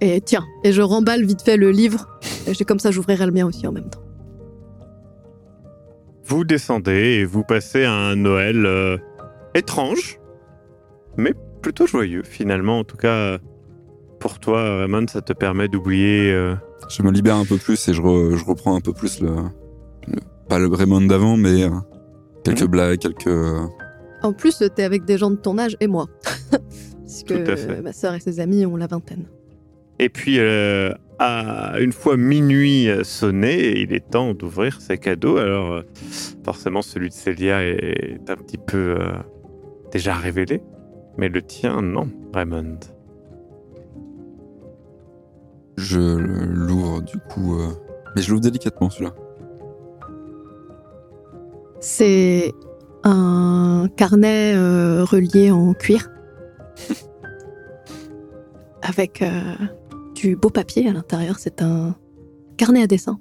Et 0.00 0.20
tiens, 0.20 0.44
et 0.64 0.72
je 0.72 0.82
remballe 0.82 1.24
vite 1.24 1.42
fait 1.42 1.56
le 1.56 1.70
livre. 1.70 2.08
Et 2.46 2.64
comme 2.64 2.78
ça, 2.78 2.90
j'ouvrirai 2.90 3.26
le 3.26 3.32
mien 3.32 3.46
aussi 3.46 3.66
en 3.66 3.72
même 3.72 3.88
temps. 3.90 4.00
Vous 6.28 6.44
descendez 6.44 6.92
et 7.20 7.24
vous 7.24 7.42
passez 7.42 7.84
un 7.84 8.14
Noël 8.16 8.66
euh, 8.66 8.98
étrange, 9.54 10.18
mais 11.16 11.32
plutôt 11.62 11.86
joyeux 11.86 12.22
finalement. 12.22 12.80
En 12.80 12.84
tout 12.84 12.96
cas, 12.98 13.38
pour 14.20 14.38
toi, 14.38 14.80
Raymond, 14.80 15.06
ça 15.08 15.22
te 15.22 15.32
permet 15.32 15.68
d'oublier. 15.68 16.30
euh, 16.32 16.54
Je 16.90 17.02
me 17.02 17.10
libère 17.10 17.36
un 17.36 17.44
peu 17.46 17.56
plus 17.56 17.88
et 17.88 17.94
je, 17.94 18.02
re- 18.02 18.36
je 18.36 18.44
reprends 18.44 18.76
un 18.76 18.80
peu 18.80 18.92
plus 18.92 19.20
le, 19.22 19.30
le- 20.06 20.20
pas 20.48 20.58
le 20.58 20.66
Raymond 20.68 21.02
d'avant, 21.02 21.36
mais 21.36 21.64
euh, 21.64 21.70
quelques 22.44 22.62
Mhm. 22.62 22.68
blagues, 22.68 22.98
quelques. 22.98 23.28
En 24.22 24.32
plus, 24.32 24.62
t'es 24.74 24.82
avec 24.82 25.04
des 25.04 25.16
gens 25.16 25.30
de 25.30 25.36
ton 25.36 25.56
âge 25.58 25.76
et 25.80 25.86
moi. 25.86 26.06
Puisque 27.04 27.28
Tout 27.44 27.50
à 27.50 27.56
fait. 27.56 27.80
ma 27.80 27.92
sœur 27.92 28.14
et 28.14 28.20
ses 28.20 28.38
amis 28.40 28.66
ont 28.66 28.76
la 28.76 28.86
vingtaine. 28.86 29.24
Et 29.98 30.08
puis, 30.10 30.38
euh, 30.38 30.92
à 31.18 31.78
une 31.80 31.92
fois 31.92 32.16
minuit 32.16 32.88
sonné, 33.02 33.80
il 33.80 33.92
est 33.92 34.10
temps 34.10 34.34
d'ouvrir 34.34 34.80
ses 34.80 34.98
cadeaux. 34.98 35.36
Alors, 35.36 35.72
euh, 35.72 35.82
forcément, 36.44 36.82
celui 36.82 37.08
de 37.08 37.14
Célia 37.14 37.62
est 37.62 38.20
un 38.28 38.36
petit 38.36 38.58
peu 38.58 38.96
euh, 39.00 39.12
déjà 39.92 40.14
révélé. 40.14 40.62
Mais 41.16 41.28
le 41.28 41.42
tien, 41.42 41.82
non, 41.82 42.08
Raymond. 42.32 42.78
Je 45.76 46.00
l'ouvre 46.00 47.02
du 47.02 47.18
coup. 47.18 47.58
euh, 47.58 47.68
Mais 48.14 48.22
je 48.22 48.30
l'ouvre 48.30 48.42
délicatement 48.42 48.90
celui-là. 48.90 49.14
C'est 51.80 52.52
un 53.04 53.88
carnet 53.96 54.54
euh, 54.56 55.04
relié 55.04 55.50
en 55.50 55.74
cuir. 55.74 56.08
Avec 58.82 59.22
euh, 59.22 59.54
du 60.20 60.36
beau 60.36 60.50
papier 60.50 60.88
à 60.88 60.92
l'intérieur. 60.92 61.38
C'est 61.38 61.62
un 61.62 61.96
carnet 62.56 62.82
à 62.82 62.86
dessin. 62.86 63.20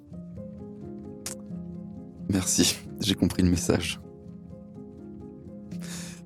Merci, 2.29 2.77
j'ai 2.99 3.15
compris 3.15 3.43
le 3.43 3.49
message. 3.49 4.01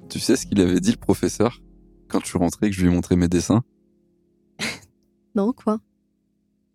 Tu 0.09 0.19
sais 0.19 0.35
ce 0.35 0.45
qu'il 0.45 0.59
avait 0.61 0.79
dit 0.79 0.91
le 0.91 0.97
professeur? 0.97 1.61
Quand 2.07 2.19
je 2.21 2.27
suis 2.27 2.37
rentré 2.37 2.67
et 2.67 2.69
que 2.69 2.75
je 2.75 2.81
lui 2.81 2.89
ai 2.91 2.93
montré 2.93 3.15
mes 3.15 3.27
dessins? 3.27 3.63
Non, 5.33 5.53
quoi? 5.53 5.79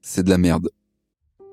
C'est 0.00 0.22
de 0.22 0.30
la 0.30 0.38
merde. 0.38 0.70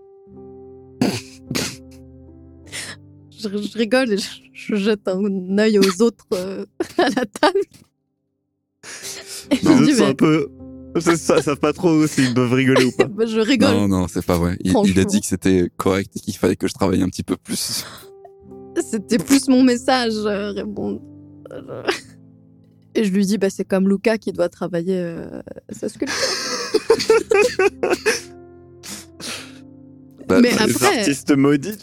je, 3.30 3.50
je 3.50 3.78
rigole 3.78 4.14
et 4.14 4.18
je, 4.18 4.40
je 4.54 4.76
jette 4.76 5.06
un 5.10 5.58
œil 5.58 5.80
aux 5.80 6.02
autres 6.02 6.28
euh, 6.32 6.66
à 6.98 7.10
la 7.10 7.26
table. 7.26 7.60
Mais 9.66 10.02
un 10.02 10.16
peu. 10.16 10.48
Ils 10.96 11.18
savent 11.18 11.58
pas 11.58 11.74
trop 11.74 12.06
s'ils 12.08 12.34
peuvent 12.34 12.54
rigoler 12.54 12.86
ou 12.86 12.92
pas. 12.92 13.06
bah, 13.10 13.26
je 13.26 13.40
rigole. 13.40 13.72
Non, 13.72 13.88
non, 13.88 14.08
c'est 14.08 14.26
pas 14.26 14.38
vrai. 14.38 14.58
Il, 14.62 14.74
il 14.86 15.00
a 15.00 15.06
dit 15.06 15.22
que 15.22 15.28
c'était 15.28 15.70
correct 15.78 16.12
et 16.16 16.20
qu'il 16.20 16.36
fallait 16.36 16.56
que 16.56 16.68
je 16.68 16.74
travaille 16.74 17.02
un 17.02 17.08
petit 17.08 17.24
peu 17.24 17.36
plus. 17.36 17.86
C'était 18.90 19.18
plus 19.18 19.48
mon 19.48 19.64
message, 19.64 20.14
euh, 20.16 20.52
Raymond. 20.52 21.02
Et 22.96 23.04
je 23.06 23.12
lui 23.12 23.26
dis, 23.26 23.38
bah, 23.38 23.50
c'est 23.50 23.66
comme 23.66 23.90
Luca 23.90 24.18
qui 24.18 24.32
doit 24.32 24.50
travailler 24.50 24.98
euh, 24.98 25.42
sa 25.72 25.90
sculpture. 25.90 26.18
Bah, 30.28 30.40
Mais 30.42 30.54
Après- 30.54 31.00
artistes 31.00 31.36
maudits. 31.36 31.78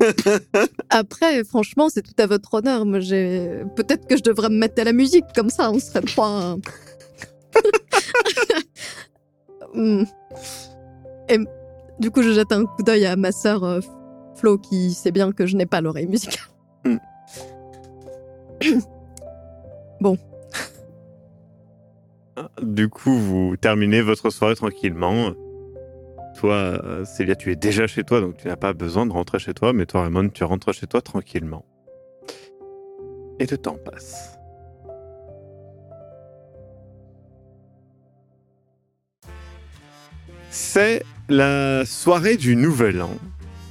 Après, 0.90 1.42
franchement, 1.44 1.88
c'est 1.88 2.02
tout 2.02 2.14
à 2.18 2.26
votre 2.26 2.54
honneur. 2.54 2.84
Moi, 2.86 3.00
j'ai 3.00 3.62
peut-être 3.76 4.06
que 4.06 4.16
je 4.16 4.22
devrais 4.22 4.48
me 4.50 4.56
mettre 4.58 4.80
à 4.80 4.84
la 4.84 4.92
musique, 4.92 5.24
comme 5.34 5.50
ça, 5.50 5.70
on 5.70 5.78
serait 5.78 6.02
pas. 6.14 6.56
Hmm. 9.74 10.04
Et 11.28 11.38
du 11.98 12.10
coup, 12.10 12.22
je 12.22 12.32
jette 12.32 12.52
un 12.52 12.64
coup 12.64 12.82
d'œil 12.82 13.04
à 13.04 13.16
ma 13.16 13.32
sœur 13.32 13.64
euh, 13.64 13.80
Flo, 14.36 14.58
qui 14.58 14.92
sait 14.92 15.10
bien 15.10 15.32
que 15.32 15.46
je 15.46 15.56
n'ai 15.56 15.66
pas 15.66 15.80
l'oreille 15.80 16.06
musicale. 16.06 16.46
Hmm. 16.84 16.96
Du 22.62 22.90
coup, 22.90 23.16
vous 23.16 23.56
terminez 23.56 24.02
votre 24.02 24.28
soirée 24.28 24.56
tranquillement. 24.56 25.32
Toi, 26.38 26.54
euh, 26.54 27.02
Célia, 27.06 27.34
tu 27.34 27.50
es 27.50 27.56
déjà 27.56 27.86
chez 27.86 28.04
toi, 28.04 28.20
donc 28.20 28.36
tu 28.36 28.46
n'as 28.46 28.56
pas 28.56 28.74
besoin 28.74 29.06
de 29.06 29.12
rentrer 29.12 29.38
chez 29.38 29.54
toi. 29.54 29.72
Mais 29.72 29.86
toi, 29.86 30.02
Raymond, 30.02 30.28
tu 30.28 30.44
rentres 30.44 30.74
chez 30.74 30.86
toi 30.86 31.00
tranquillement. 31.00 31.64
Et 33.38 33.46
le 33.46 33.56
temps 33.56 33.78
passe. 33.82 34.35
C'est 40.58 41.04
la 41.28 41.84
soirée 41.84 42.38
du 42.38 42.56
Nouvel 42.56 43.02
An. 43.02 43.14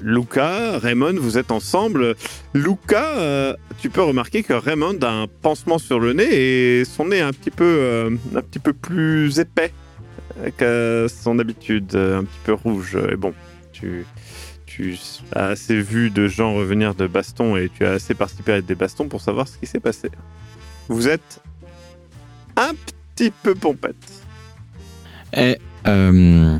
Luca, 0.01 0.77
Raymond, 0.77 1.15
vous 1.17 1.39
êtes 1.39 1.49
ensemble. 1.49 2.15
Luca, 2.53 3.17
euh, 3.17 3.55
tu 3.79 3.89
peux 3.89 4.03
remarquer 4.03 4.43
que 4.43 4.53
Raymond 4.53 4.99
a 5.01 5.09
un 5.09 5.25
pansement 5.25 5.79
sur 5.79 5.99
le 5.99 6.13
nez 6.13 6.27
et 6.29 6.85
son 6.85 7.07
nez 7.07 7.17
est 7.17 7.21
un 7.21 7.31
petit 7.31 7.49
peu, 7.49 7.65
euh, 7.65 8.11
un 8.35 8.41
petit 8.41 8.59
peu 8.59 8.71
plus 8.71 9.39
épais 9.39 9.73
qu'à 10.57 11.09
son 11.09 11.39
habitude, 11.39 11.95
euh, 11.95 12.19
un 12.19 12.23
petit 12.23 12.39
peu 12.43 12.53
rouge. 12.53 12.99
Et 13.11 13.15
bon, 13.15 13.33
tu, 13.73 14.05
as 15.33 15.45
assez 15.47 15.81
vu 15.81 16.11
de 16.11 16.27
gens 16.27 16.53
revenir 16.53 16.93
de 16.93 17.07
baston 17.07 17.57
et 17.57 17.71
tu 17.75 17.83
as 17.83 17.93
assez 17.93 18.13
participé 18.13 18.53
à 18.53 18.61
des 18.61 18.75
bastons 18.75 19.07
pour 19.07 19.21
savoir 19.21 19.47
ce 19.47 19.57
qui 19.57 19.65
s'est 19.65 19.79
passé. 19.79 20.11
Vous 20.87 21.07
êtes 21.07 21.41
un 22.55 22.73
petit 23.15 23.31
peu 23.31 23.55
pompette. 23.55 23.95
Euh, 25.87 26.57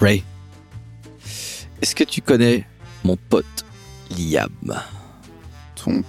Ray, 0.00 0.22
est-ce 1.82 1.94
que 1.94 2.04
tu 2.04 2.22
connais 2.22 2.66
mon 3.04 3.16
pote 3.16 3.44
Liam? 4.16 4.48
Ton... 5.76 6.02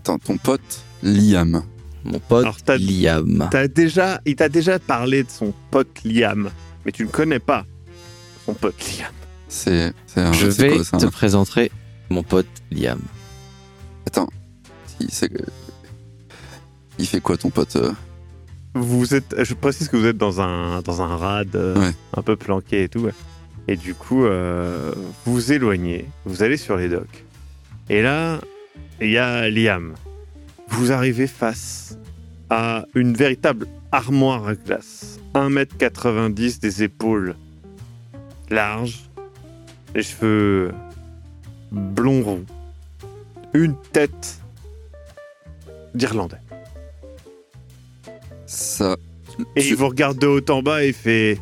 Attends, 0.00 0.18
ton 0.18 0.36
pote 0.38 0.82
Liam. 1.02 1.62
Mon 2.04 2.18
pote 2.18 2.42
Alors, 2.44 2.62
t'as- 2.62 2.76
Liam. 2.78 3.48
T'as 3.50 3.68
déjà, 3.68 4.20
il 4.26 4.34
t'a 4.36 4.48
déjà 4.48 4.78
parlé 4.78 5.22
de 5.22 5.30
son 5.30 5.52
pote 5.70 6.00
Liam, 6.04 6.50
mais 6.84 6.92
tu 6.92 7.04
ne 7.04 7.08
connais 7.10 7.38
pas 7.38 7.64
son 8.46 8.54
pote 8.54 8.74
Liam. 8.98 9.12
C'est 9.48 9.92
c'est 10.06 10.20
un. 10.20 10.32
Je 10.32 10.50
c'est 10.50 10.62
vais 10.68 10.76
quoi, 10.76 10.84
ça, 10.84 10.96
te 10.96 11.04
un- 11.06 11.10
présenter 11.10 11.70
mon 12.10 12.22
pote 12.22 12.48
Liam. 12.70 13.00
Attends. 14.06 14.28
Il, 14.98 15.10
c'est- 15.10 15.30
il 16.98 17.06
fait 17.06 17.20
quoi 17.20 17.36
ton 17.36 17.50
pote 17.50 17.76
euh? 17.76 17.92
Vous 18.74 19.14
êtes, 19.14 19.34
je 19.44 19.54
précise 19.54 19.88
que 19.88 19.96
vous 19.96 20.06
êtes 20.06 20.16
dans 20.16 20.40
un 20.40 20.80
dans 20.82 21.02
un 21.02 21.16
rad 21.16 21.54
euh, 21.54 21.76
Ouais. 21.78 21.92
un 22.16 22.22
peu 22.22 22.36
planqué 22.36 22.84
et 22.84 22.88
tout, 22.88 23.06
et 23.68 23.76
du 23.76 23.94
coup 23.94 24.24
euh, 24.24 24.92
vous 25.26 25.34
vous 25.34 25.52
éloignez, 25.52 26.06
vous 26.24 26.42
allez 26.42 26.56
sur 26.56 26.76
les 26.76 26.88
docks, 26.88 27.24
et 27.90 28.00
là 28.02 28.40
il 29.00 29.10
y 29.10 29.18
a 29.18 29.50
Liam. 29.50 29.94
Vous 30.68 30.90
arrivez 30.90 31.26
face 31.26 31.98
à 32.48 32.86
une 32.94 33.12
véritable 33.12 33.66
armoire 33.90 34.48
à 34.48 34.54
glace, 34.54 35.18
1m90 35.34 36.60
des 36.60 36.82
épaules 36.82 37.34
larges, 38.48 39.02
les 39.94 40.02
cheveux 40.02 40.72
blond 41.70 42.22
roux, 42.22 42.44
une 43.52 43.74
tête 43.92 44.38
d'Irlandais. 45.94 46.36
Ça. 48.52 48.96
Et 49.56 49.66
il 49.66 49.76
vous 49.76 49.88
regarde 49.88 50.18
de 50.18 50.26
haut 50.26 50.50
en 50.50 50.62
bas 50.62 50.84
et 50.84 50.88
il 50.88 50.94
fait 50.94 51.38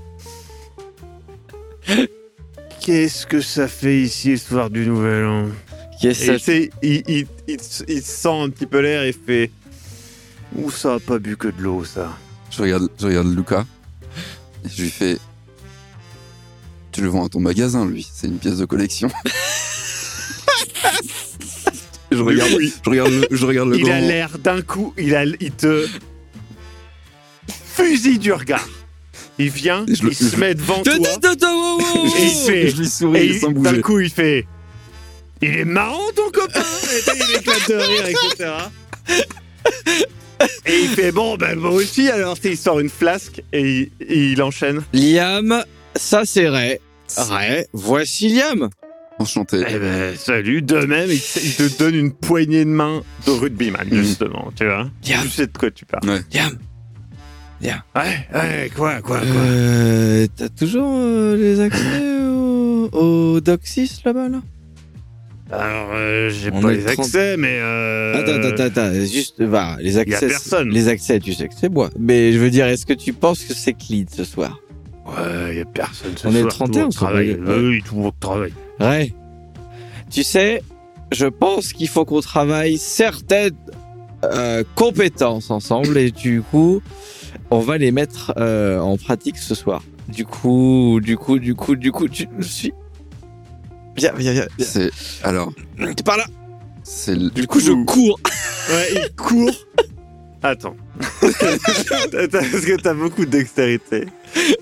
Qu'est-ce 2.80 3.26
que 3.26 3.40
ça 3.40 3.66
fait 3.66 4.00
ici 4.00 4.30
le 4.30 4.36
soir 4.36 4.70
du 4.70 4.86
Nouvel 4.86 5.24
An? 5.26 5.46
Qu'est-ce 6.00 6.22
Et 6.22 6.26
que 6.28 6.32
tu 6.34 6.38
sais, 6.38 6.70
il, 6.82 7.02
il, 7.08 7.26
il, 7.48 7.58
il 7.88 8.02
sent 8.02 8.28
un 8.28 8.48
petit 8.48 8.66
peu 8.66 8.80
l'air 8.80 9.02
et 9.02 9.12
fait 9.12 9.50
Ouh, 10.56 10.70
ça 10.70 10.94
a 10.94 10.98
pas 11.00 11.18
bu 11.18 11.36
que 11.36 11.48
de 11.48 11.60
l'eau, 11.62 11.84
ça. 11.84 12.16
Je 12.50 12.62
regarde, 12.62 12.88
je 12.98 13.06
regarde 13.06 13.26
Luca. 13.34 13.66
Et 14.64 14.68
je 14.68 14.82
lui 14.82 14.90
fais. 14.90 15.18
Tu 16.92 17.00
le 17.02 17.08
vends 17.08 17.26
à 17.26 17.28
ton 17.28 17.40
magasin, 17.40 17.86
lui. 17.86 18.08
C'est 18.12 18.28
une 18.28 18.38
pièce 18.38 18.58
de 18.58 18.64
collection. 18.64 19.08
je, 22.12 22.16
regarde, 22.22 22.52
Oui. 22.56 22.72
je 22.84 22.90
regarde 22.90 23.10
le, 23.10 23.28
je 23.30 23.46
regarde 23.46 23.68
le 23.68 23.78
Il 23.78 23.90
a 23.90 24.00
l'air 24.00 24.38
d'un 24.38 24.62
coup, 24.62 24.94
il, 24.98 25.14
a, 25.14 25.24
il 25.24 25.52
te 25.52 25.86
fusille 27.74 28.18
du 28.18 28.32
regard. 28.32 28.68
Il 29.38 29.50
vient, 29.50 29.84
le- 29.86 29.94
il 30.10 30.14
se 30.14 30.36
met 30.36 30.54
devant 30.54 30.82
toi. 30.82 30.92
Et 30.94 30.98
il 32.24 32.30
fait- 32.46 32.68
Je 32.70 32.76
lui 32.76 32.88
souris 32.88 33.36
Et 33.42 33.52
d'un 33.52 33.80
coup, 33.80 34.00
il 34.00 34.10
fait 34.10 34.46
Il 35.42 35.56
est 35.56 35.64
marrant 35.64 36.10
ton 36.14 36.30
copain 36.30 36.62
il 36.62 37.36
éclate 37.38 37.68
de 37.70 37.74
rire, 37.74 38.06
etc. 38.06 38.50
Et 40.66 40.78
il 40.82 40.88
fait 40.88 41.12
Bon, 41.12 41.36
ben 41.36 41.58
moi 41.58 41.70
aussi, 41.70 42.08
alors 42.10 42.36
il 42.44 42.56
sort 42.56 42.80
une 42.80 42.88
flasque 42.90 43.42
et 43.52 43.90
il, 44.08 44.42
enchaîne. 44.42 44.82
Liam, 44.92 45.64
ça 45.96 46.22
c'est 46.24 46.48
Ray. 46.48 46.78
Ray, 47.16 47.64
voici 47.72 48.28
Liam. 48.34 48.68
Enchanté. 49.18 49.62
Eh 49.68 49.78
ben, 49.78 50.16
salut, 50.16 50.62
de 50.62 50.76
même, 50.78 51.10
il, 51.10 51.20
te- 51.20 51.38
il 51.40 51.54
te 51.54 51.78
donne 51.78 51.94
une 51.94 52.12
poignée 52.12 52.64
de 52.64 52.70
main 52.70 53.02
de 53.26 53.30
rugbyman, 53.32 53.86
Mhm. 53.90 54.02
justement, 54.02 54.50
tu 54.56 54.64
vois. 54.64 54.88
Liam, 55.06 55.22
Tu 55.24 55.28
sais 55.28 55.46
de 55.46 55.56
quoi 55.58 55.70
tu 55.70 55.84
parles. 55.84 56.22
Liam. 56.32 56.58
Ouais, 57.62 58.26
ouais, 58.34 58.70
quoi, 58.74 59.00
quoi, 59.02 59.18
quoi. 59.18 59.26
Euh, 59.26 60.26
T'as 60.34 60.48
toujours 60.48 60.90
euh, 60.94 61.36
les 61.36 61.60
accès 61.60 62.00
au, 62.26 62.88
au 62.92 63.40
6 63.62 64.02
là-bas 64.04 64.28
là? 64.28 64.40
Alors, 65.52 65.90
euh, 65.94 66.30
j'ai 66.30 66.50
On 66.52 66.60
pas 66.60 66.72
est 66.72 66.76
les 66.76 66.84
30. 66.84 66.98
accès, 67.00 67.36
mais. 67.36 67.58
Euh... 67.60 68.14
Attends, 68.14 68.48
attends, 68.48 68.62
attends, 68.64 68.94
juste, 69.04 69.42
va, 69.42 69.76
les 69.80 69.98
accès. 69.98 70.28
personne. 70.28 70.70
Les 70.70 70.88
accès, 70.88 71.18
tu 71.18 71.34
sais 71.34 71.48
que 71.48 71.54
c'est 71.58 71.68
moi. 71.68 71.90
Mais 71.98 72.32
je 72.32 72.38
veux 72.38 72.50
dire, 72.50 72.66
est-ce 72.66 72.86
que 72.86 72.92
tu 72.94 73.12
penses 73.12 73.42
que 73.44 73.52
c'est 73.52 73.74
clean 73.74 74.04
ce 74.10 74.24
soir? 74.24 74.58
Ouais, 75.06 75.56
y 75.56 75.60
a 75.60 75.64
personne 75.64 76.12
ce 76.16 76.28
On 76.28 76.30
est 76.34 76.40
soir, 76.40 76.52
31, 76.54 76.68
tout 76.70 76.74
le 76.76 76.82
monde 76.82 76.86
on 76.86 76.88
travaille. 76.90 77.38
Oui, 77.46 77.82
tout 77.82 77.94
le 77.96 78.00
monde 78.02 78.12
travaille. 78.20 78.52
Ray, 78.78 79.12
tu 80.08 80.22
sais, 80.22 80.62
je 81.12 81.26
pense 81.26 81.72
qu'il 81.72 81.88
faut 81.88 82.04
qu'on 82.04 82.20
travaille 82.20 82.78
certaines 82.78 83.56
euh, 84.24 84.62
compétences 84.76 85.50
ensemble 85.50 85.98
et 85.98 86.12
du 86.12 86.42
coup, 86.42 86.80
on 87.50 87.60
va 87.60 87.78
les 87.78 87.90
mettre 87.92 88.32
euh, 88.36 88.78
en 88.78 88.96
pratique 88.96 89.38
ce 89.38 89.54
soir. 89.54 89.82
Du 90.08 90.24
coup, 90.24 91.00
du 91.02 91.16
coup, 91.16 91.38
du 91.38 91.54
coup, 91.54 91.76
du 91.76 91.92
coup, 91.92 92.08
tu 92.08 92.26
je 92.38 92.46
suis. 92.46 92.72
Viens, 93.96 94.12
viens, 94.16 94.32
viens. 94.32 94.46
viens. 94.56 94.66
C'est 94.66 94.90
alors, 95.22 95.52
T'es 95.96 96.02
par 96.04 96.16
là. 96.16 96.24
c'est 96.82 97.14
le- 97.14 97.30
Du 97.30 97.46
coup, 97.46 97.60
je 97.60 97.72
cours. 97.84 98.18
Ouais, 98.70 98.88
il 98.94 99.14
court. 99.16 99.66
Attends. 100.42 100.76
T'as- 101.20 102.28
Parce 102.30 102.64
que 102.64 102.76
t'as 102.80 102.94
beaucoup 102.94 103.24
de 103.24 103.30
dextérité, 103.30 104.06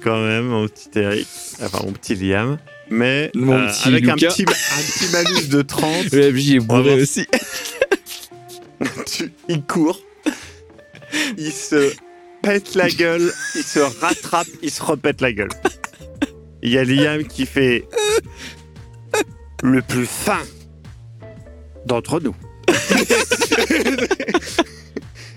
quand 0.02 0.22
même, 0.22 0.46
mon 0.46 0.66
petit 0.66 0.88
Eric. 0.98 1.26
Enfin, 1.62 1.80
mon 1.84 1.92
petit 1.92 2.14
Liam. 2.14 2.58
Mais 2.90 3.30
Mon 3.34 3.52
euh, 3.52 3.66
petit 3.68 3.88
avec 3.88 4.08
un 4.08 4.14
petit, 4.14 4.42
un 4.42 4.46
petit 4.46 5.12
malus 5.12 5.48
de 5.48 5.60
30, 5.62 6.10
Le 6.12 6.32
MJ 6.32 6.50
est 6.54 6.60
bourré 6.60 7.02
aussi. 7.02 7.26
tu- 9.06 9.32
il 9.48 9.62
court. 9.62 10.00
Il 11.36 11.52
se 11.52 11.92
pète 12.48 12.74
la 12.74 12.88
gueule, 12.88 13.32
il 13.54 13.62
se 13.62 13.78
rattrape, 13.80 14.46
il 14.62 14.70
se 14.70 14.82
repète 14.82 15.20
la 15.20 15.32
gueule. 15.32 15.50
Il 16.62 16.70
y 16.72 16.78
a 16.78 16.84
Liam 16.84 17.24
qui 17.24 17.46
fait 17.46 17.86
le 19.62 19.82
plus 19.82 20.06
fin 20.06 20.40
d'entre 21.86 22.20
nous. 22.20 22.34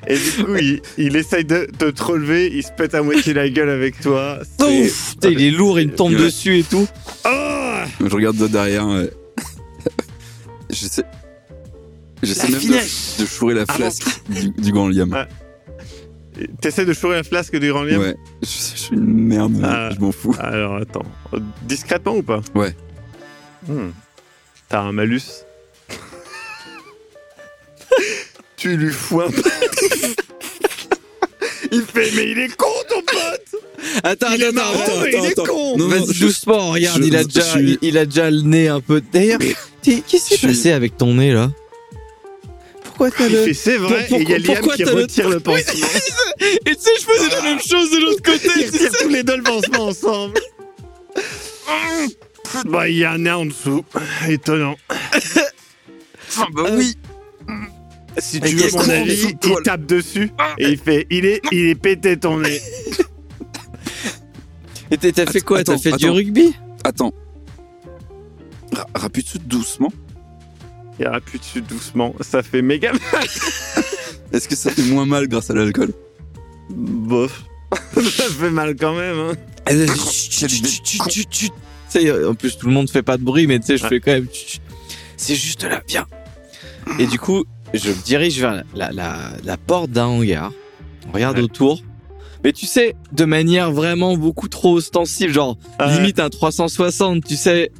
Et 0.07 0.15
du 0.15 0.43
coup, 0.43 0.55
il, 0.55 0.81
il 0.97 1.15
essaye 1.15 1.45
de, 1.45 1.67
de 1.77 1.91
te 1.91 2.03
relever, 2.03 2.47
il 2.51 2.63
se 2.63 2.71
pète 2.71 2.95
à 2.95 3.03
moitié 3.03 3.33
la 3.33 3.47
gueule 3.49 3.69
avec 3.69 3.99
toi. 4.01 4.39
C'est- 4.59 4.85
Ouf, 4.85 5.11
putain, 5.11 5.29
il 5.29 5.41
est 5.43 5.51
lourd, 5.51 5.79
il 5.79 5.89
me 5.89 5.95
tombe 5.95 6.13
Ouais. 6.13 6.19
dessus 6.19 6.57
et 6.59 6.63
tout. 6.63 6.87
Oh 7.25 7.77
Je 7.99 8.13
regarde 8.15 8.35
de 8.37 8.47
derrière. 8.47 8.87
ouais. 8.87 9.11
J'essaie. 10.71 11.03
J'essaie 12.23 12.43
La 12.47 12.49
même 12.49 12.59
de, 12.59 12.65
finesse. 12.65 13.15
de 13.19 13.25
chourer 13.25 13.53
la 13.53 13.65
flasque 13.67 14.07
du, 14.29 14.49
du 14.49 14.71
grand 14.71 14.87
Liam. 14.89 15.13
Ah, 15.13 15.27
T'essaies 16.61 16.85
de 16.85 16.93
chourer 16.93 17.15
la 17.17 17.23
flasque 17.23 17.55
du 17.57 17.69
grand 17.71 17.83
Liam 17.83 18.01
Ouais. 18.01 18.15
Je, 18.41 18.47
je 18.47 18.77
suis 18.79 18.95
une 18.95 19.27
merde, 19.27 19.61
Ah. 19.63 19.89
je 19.93 19.99
m'en 19.99 20.11
fous. 20.11 20.35
Alors 20.39 20.77
attends, 20.77 21.03
discrètement 21.63 22.15
ou 22.15 22.23
pas 22.23 22.41
Ouais. 22.55 22.75
Hmm. 23.67 23.89
T'as 24.69 24.81
un 24.81 24.91
malus 24.93 25.21
Tu 28.57 28.75
lui 28.77 28.91
fous 28.91 29.21
un 29.21 29.27
Il 31.73 31.83
fait 31.83 32.11
mais 32.15 32.31
il 32.31 32.37
est 32.39 32.53
con 32.57 32.65
ton 32.89 33.01
pote 33.01 33.61
Attends, 34.03 34.27
Il 34.35 34.41
est 34.41 34.45
attends, 34.47 34.55
marrant, 34.55 34.81
attends, 34.83 35.01
mais 35.03 35.09
il 35.09 35.25
est 35.25 35.31
attends. 35.31 35.45
con 35.45 35.77
Non, 35.77 35.87
non, 35.87 35.99
Vas-y, 36.05 36.13
je- 36.13 36.25
doucement, 36.25 36.71
regarde, 36.71 37.01
je- 37.01 37.07
il, 37.07 37.15
a 37.15 37.23
déjà, 37.23 37.41
suis- 37.41 37.77
il, 37.81 37.87
il 37.89 37.97
a 37.97 38.05
déjà 38.05 38.29
le 38.29 38.41
nez 38.41 38.67
un 38.67 38.81
peu. 38.81 39.01
D'ailleurs, 39.11 39.39
qu'est-ce 39.81 40.01
qui 40.01 40.19
s'est 40.19 40.37
passé 40.47 40.71
avec 40.71 40.97
ton 40.97 41.15
nez 41.15 41.31
là? 41.33 41.49
Pourquoi 43.01 43.17
t'as 43.17 43.27
Il 43.29 43.35
le. 43.35 43.43
fait 43.45 43.53
c'est 43.55 43.77
vrai 43.77 44.05
Pour- 44.07 44.19
et 44.19 44.21
il 44.21 44.29
y 44.29 44.33
a 44.35 44.37
Liam 44.37 44.67
qui 44.75 44.83
retire 44.83 45.29
le 45.29 45.39
pansement. 45.39 45.87
Et 46.65 46.75
tu 46.75 46.81
sais, 46.81 46.91
je 46.99 47.05
faisais 47.05 47.29
la 47.35 47.41
même 47.41 47.59
chose 47.59 47.89
de 47.91 47.97
l'autre 47.99 48.21
côté. 48.21 48.47
Ils 48.57 48.65
retirent 48.67 48.91
tous 49.01 49.07
les 49.09 49.23
deux 49.23 49.37
le 49.37 49.43
pansement 49.43 49.85
ensemble. 49.87 50.39
Bah 52.65 52.87
il 52.89 52.97
y 52.97 53.03
a 53.03 53.11
un 53.13 53.17
nez 53.17 53.31
en 53.31 53.45
dessous. 53.45 53.83
Étonnant. 54.27 54.75
Ah 56.37 56.45
bah 56.53 56.63
oui. 56.73 56.95
Si 58.19 58.39
tu 58.39 58.49
veux 58.49 58.61
qu'est-ce 58.61 58.75
mon 58.75 58.83
qu'on 58.83 58.89
avis, 58.89 59.17
fait 59.17 59.37
il 59.45 59.55
tape 59.63 59.85
dessus 59.85 60.31
et 60.59 60.69
il 60.69 60.77
fait 60.77 61.07
il 61.09 61.25
est 61.25 61.41
il 61.51 61.65
est 61.67 61.75
pété 61.75 62.17
ton 62.17 62.37
nez. 62.37 62.61
Et 64.91 64.97
t'as 64.97 65.25
fait 65.25 65.41
quoi 65.41 65.63
T'as 65.63 65.73
Attends, 65.73 65.81
fait 65.81 65.91
du 65.93 66.09
rugby? 66.09 66.53
Attends. 66.83 67.13
Ra- 68.73 68.85
Rappuie 68.93 69.23
dessus 69.23 69.39
doucement. 69.39 69.91
Il 71.01 71.07
appuie 71.07 71.39
dessus 71.39 71.61
doucement, 71.61 72.13
ça 72.21 72.43
fait 72.43 72.61
méga 72.61 72.91
mal. 72.91 73.25
Est-ce 74.31 74.47
que 74.47 74.55
ça 74.55 74.69
fait 74.69 74.83
moins 74.83 75.05
mal 75.07 75.27
grâce 75.27 75.49
à 75.49 75.53
l'alcool? 75.55 75.91
Bof. 76.69 77.43
ça 77.95 78.01
fait 78.29 78.51
mal 78.51 78.75
quand 78.79 78.95
même. 78.95 79.17
Hein. 79.17 79.33
Quel 79.65 79.87
Tu 79.89 81.49
sais, 81.89 82.25
en 82.25 82.35
plus, 82.35 82.57
tout 82.57 82.67
le 82.67 82.73
monde 82.73 82.89
fait 82.89 83.01
pas 83.01 83.17
de 83.17 83.23
bruit, 83.23 83.47
mais 83.47 83.59
tu 83.59 83.65
sais, 83.65 83.77
je 83.77 83.83
Ouais. 83.83 83.89
fais 83.89 83.99
quand 83.99 84.11
même. 84.11 84.27
C'est 85.17 85.35
juste 85.35 85.63
là, 85.63 85.81
viens. 85.87 86.05
Et 86.99 87.07
du 87.07 87.17
coup, 87.19 87.45
je 87.73 87.89
me 87.89 87.95
dirige 88.03 88.39
vers 88.39 88.53
la, 88.53 88.63
la, 88.75 88.91
la, 88.91 89.31
la 89.43 89.57
porte 89.57 89.89
d'un 89.91 90.05
hangar. 90.05 90.51
On 91.09 91.13
regarde 91.13 91.37
Ouais. 91.37 91.43
autour. 91.43 91.81
Mais 92.43 92.53
tu 92.53 92.65
sais, 92.65 92.95
de 93.11 93.25
manière 93.25 93.71
vraiment 93.71 94.17
beaucoup 94.17 94.47
trop 94.47 94.73
ostensible, 94.75 95.33
genre 95.33 95.57
Ouais. 95.79 95.93
limite 95.95 96.19
un 96.19 96.29
360, 96.29 97.23
tu 97.25 97.35
sais. 97.35 97.71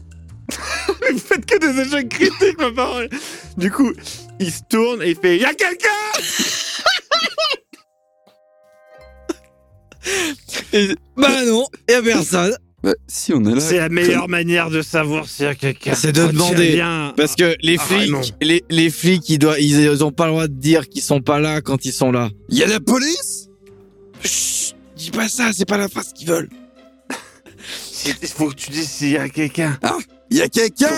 Vous 1.14 1.20
faites 1.20 1.46
que 1.46 1.58
des 1.58 1.80
échecs 1.82 2.10
critiques, 2.10 2.58
ma 2.60 2.72
parole. 2.72 3.10
Du 3.58 3.72
coup, 3.72 3.92
il 4.40 4.52
se 4.52 4.62
tourne 4.70 5.02
et 5.04 5.12
il 5.12 5.16
fait 5.16 5.38
Y'a 5.38 5.54
quelqu'un 5.54 5.88
Et- 10.74 10.96
bah 11.16 11.46
non, 11.46 11.66
y 11.90 11.94
a 11.94 12.02
personne. 12.02 12.56
Bah, 12.84 12.94
si 13.08 13.32
on 13.34 13.46
est 13.46 13.54
là. 13.54 13.60
C'est 13.62 13.78
la 13.78 13.90
meilleure 13.90 14.28
manière 14.28 14.72
de 14.72 14.82
savoir 14.82 15.28
s'il 15.30 15.46
y 15.46 15.50
a 15.50 15.54
quelqu'un. 15.54 15.94
C'est 15.94 16.12
de 16.12 16.24
il 16.24 16.32
demander. 16.32 16.72
vient- 16.72 17.14
Parce 17.16 17.36
que 17.36 17.56
les 17.62 17.78
Ah, 17.80 17.84
flics, 17.86 18.34
les, 18.42 18.64
les 18.72 18.90
flics, 18.90 19.30
ils, 19.30 19.38
doivent, 19.38 19.62
ils, 19.62 19.80
ils 19.82 20.04
ont 20.04 20.12
pas 20.12 20.26
le 20.26 20.32
droit 20.32 20.48
de 20.48 20.56
dire 20.56 20.90
qu'ils 20.90 21.04
sont 21.04 21.22
pas 21.22 21.40
là 21.40 21.62
quand 21.62 21.86
ils 21.86 21.94
sont 21.94 22.12
là. 22.12 22.32
Il 22.50 22.58
y 22.58 22.64
a 22.64 22.68
la 22.68 22.80
police? 22.80 23.50
Chut, 24.24 24.76
dis 24.96 25.12
pas 25.12 25.30
ça, 25.30 25.52
c'est 25.54 25.66
pas 25.68 25.78
la 25.78 25.88
phrase 25.90 26.12
qu'ils 26.14 26.28
veulent. 26.28 26.50
Il 28.24 28.28
faut 28.28 28.50
que 28.50 28.56
tu 28.56 28.72
dises 28.72 28.90
s'il 28.90 29.10
y 29.12 29.18
a 29.18 29.30
quelqu'un. 29.30 29.78
Il 30.32 30.38
y 30.38 30.42
a 30.42 30.48
quelqu'un 30.50 30.90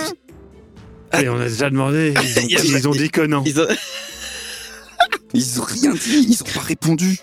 Et 1.19 1.27
on 1.27 1.39
a 1.39 1.45
déjà 1.49 1.69
demandé. 1.69 2.13
Ils 2.23 2.39
ont, 2.87 2.93
ils 2.93 2.97
dit 3.01 3.09
que 3.09 3.21
non. 3.21 3.43
Ils 3.45 3.59
ont- 3.59 3.67
Ils 5.35 5.59
ont 5.59 5.63
rien 5.63 5.93
dit, 5.93 6.27
ils 6.29 6.41
ont 6.43 6.53
pas 6.53 6.61
répondu. 6.61 7.17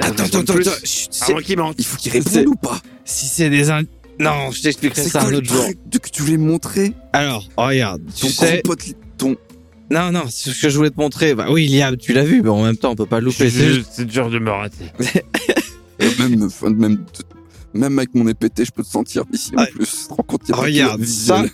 Attends, 0.00 0.24
attends, 0.24 0.40
attends, 0.40 0.54
attends. 0.56 0.70
chut. 0.84 1.08
Il 1.78 1.84
faut 1.84 1.96
qu'ils 1.96 2.10
C'est- 2.12 2.18
répondent 2.18 2.48
ou 2.48 2.56
pas? 2.56 2.80
Si 3.04 3.26
c'est 3.26 3.48
des. 3.48 3.64
Non, 4.18 4.50
je 4.50 4.62
t'expliquerai 4.62 5.04
ça 5.04 5.20
quoi 5.20 5.28
un 5.28 5.30
le 5.30 5.36
autre 5.38 5.48
jour. 5.48 5.62
truc 5.62 5.78
de- 5.86 5.98
que 5.98 6.08
tu 6.10 6.22
voulais 6.22 6.38
me 6.38 6.46
montrer? 6.46 6.92
Alors, 7.12 7.46
regarde, 7.56 8.02
Ton 8.20 8.26
tu 8.26 8.32
sais... 8.32 8.62
pote, 8.64 8.80
ton... 9.18 9.36
Non, 9.90 10.10
non, 10.10 10.24
c'est 10.28 10.50
ce 10.50 10.60
que 10.62 10.68
je 10.68 10.76
voulais 10.76 10.90
te 10.90 10.98
montrer. 10.98 11.34
Bah 11.36 11.46
oui, 11.50 11.68
Liam, 11.68 11.96
tu 11.96 12.12
l'as 12.12 12.24
vu, 12.24 12.42
mais 12.42 12.48
en 12.48 12.64
même 12.64 12.76
temps, 12.76 12.90
on 12.92 12.96
peut 12.96 13.06
pas 13.06 13.20
le 13.20 13.26
louper. 13.26 13.48
c'est 13.50 14.04
dur 14.06 14.28
de 14.30 14.40
me 14.40 14.50
rater. 14.50 14.86
euh, 16.02 16.10
même, 16.18 16.48
même, 16.76 17.04
même 17.74 17.98
avec 17.98 18.14
mon 18.14 18.26
épété, 18.28 18.64
je 18.64 18.72
peux 18.72 18.82
te 18.82 18.88
sentir 18.88 19.24
ici 19.32 19.52
en 19.56 19.60
Ouais. 19.60 19.70
plus. 19.70 20.08
Pas 20.08 20.22
que 20.22 20.52
Regarde, 20.52 21.04
ça, 21.04 21.44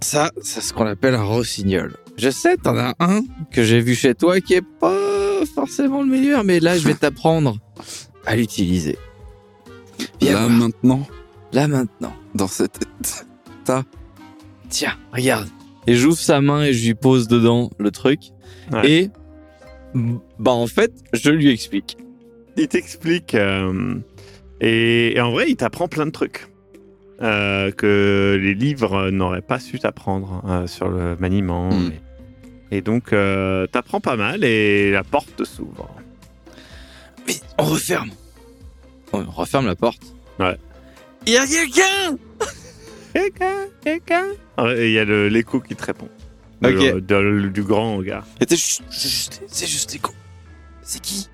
ça, 0.00 0.30
c'est 0.42 0.60
ce 0.60 0.72
qu'on 0.72 0.86
appelle 0.86 1.14
un 1.14 1.22
rossignol. 1.22 1.96
Je 2.18 2.30
sais, 2.30 2.56
t'en 2.56 2.76
as 2.76 2.94
un 2.98 3.22
que 3.50 3.62
j'ai 3.62 3.80
vu 3.80 3.94
chez 3.94 4.14
toi 4.14 4.40
qui 4.40 4.54
est 4.54 4.64
pas 4.80 4.94
forcément 5.54 6.02
le 6.02 6.08
meilleur, 6.08 6.44
mais 6.44 6.60
là, 6.60 6.78
je 6.78 6.86
vais 6.86 6.94
t'apprendre 6.94 7.58
à 8.24 8.36
l'utiliser. 8.36 8.96
Là, 10.20 10.32
voir. 10.32 10.50
maintenant, 10.50 11.06
Là, 11.52 11.68
maintenant. 11.68 12.12
dans 12.34 12.48
cette... 12.48 12.84
Tiens, 14.68 14.94
regarde. 15.12 15.48
Et 15.86 15.94
j'ouvre 15.94 16.18
sa 16.18 16.40
main 16.40 16.62
et 16.64 16.72
je 16.72 16.86
lui 16.86 16.94
pose 16.94 17.28
dedans 17.28 17.70
le 17.78 17.90
truc. 17.90 18.20
Ouais. 18.72 18.90
Et, 18.90 19.10
bah, 20.38 20.50
en 20.52 20.66
fait, 20.66 20.92
je 21.12 21.30
lui 21.30 21.50
explique. 21.50 21.96
Il 22.56 22.66
t'explique. 22.68 23.34
euh, 23.34 23.94
et, 24.60 25.16
et 25.16 25.20
en 25.20 25.30
vrai, 25.30 25.46
il 25.48 25.56
t'apprend 25.56 25.88
plein 25.88 26.06
de 26.06 26.10
trucs. 26.10 26.46
euh, 27.22 27.70
que 27.72 28.38
les 28.40 28.54
livres 28.54 29.10
n'auraient 29.10 29.40
pas 29.42 29.58
su 29.58 29.78
t'apprendre 29.78 30.42
euh, 30.46 30.66
sur 30.66 30.88
le 30.88 31.16
maniement. 31.16 31.70
Mm. 31.72 31.92
Et, 32.70 32.78
et 32.78 32.80
donc, 32.82 33.12
euh, 33.12 33.66
t'apprends 33.66 34.00
pas 34.00 34.16
mal 34.16 34.44
et 34.44 34.90
la 34.90 35.02
porte 35.02 35.44
s'ouvre. 35.44 35.88
Mais 37.26 37.34
on 37.58 37.64
referme. 37.64 38.10
On 39.12 39.24
referme 39.24 39.66
la 39.66 39.76
porte. 39.76 40.02
Ouais. 40.38 40.58
Il 41.26 41.32
y 41.32 41.38
a 41.38 41.46
quelqu'un 41.46 42.18
Quelqu'un 43.14 43.66
Quelqu'un 43.82 44.24
Ah, 44.58 44.74
il 44.76 44.90
y 44.90 44.98
a 44.98 45.04
l'écho 45.04 45.60
qui 45.60 45.74
te 45.74 45.84
répond. 45.84 46.08
De- 46.60 47.48
du 47.48 47.62
grand 47.62 48.00
C'est 48.40 48.56
juste, 48.56 49.42
c'est 49.48 49.66
juste 49.66 49.92
l'écho. 49.92 50.12
C'est 50.82 51.00
qui? 51.00 51.28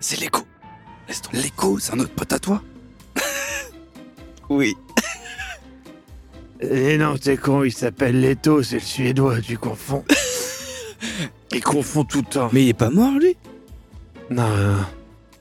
C'est 0.00 0.18
l'écho. 0.20 0.42
Laisse 1.08 1.22
tomber. 1.22 1.38
L'écho, 1.38 1.78
c'est 1.78 1.94
un 1.94 2.00
autre 2.00 2.14
pote 2.14 2.32
à 2.32 2.38
toi 2.38 2.62
Oui. 4.48 4.74
Eh 6.60 6.96
non, 6.96 7.16
t'es 7.18 7.36
con, 7.36 7.64
il 7.64 7.72
s'appelle 7.72 8.20
Leto, 8.20 8.62
c'est 8.62 8.76
le 8.76 8.80
suédois, 8.80 9.40
tu 9.40 9.58
confonds. 9.58 10.04
il 11.52 11.62
confond 11.62 12.04
tout 12.04 12.18
le 12.18 12.24
temps. 12.24 12.48
Mais 12.52 12.64
il 12.64 12.68
est 12.70 12.74
pas 12.74 12.90
mort, 12.90 13.12
lui? 13.18 13.36
Non, 14.30 14.48
non, 14.48 14.84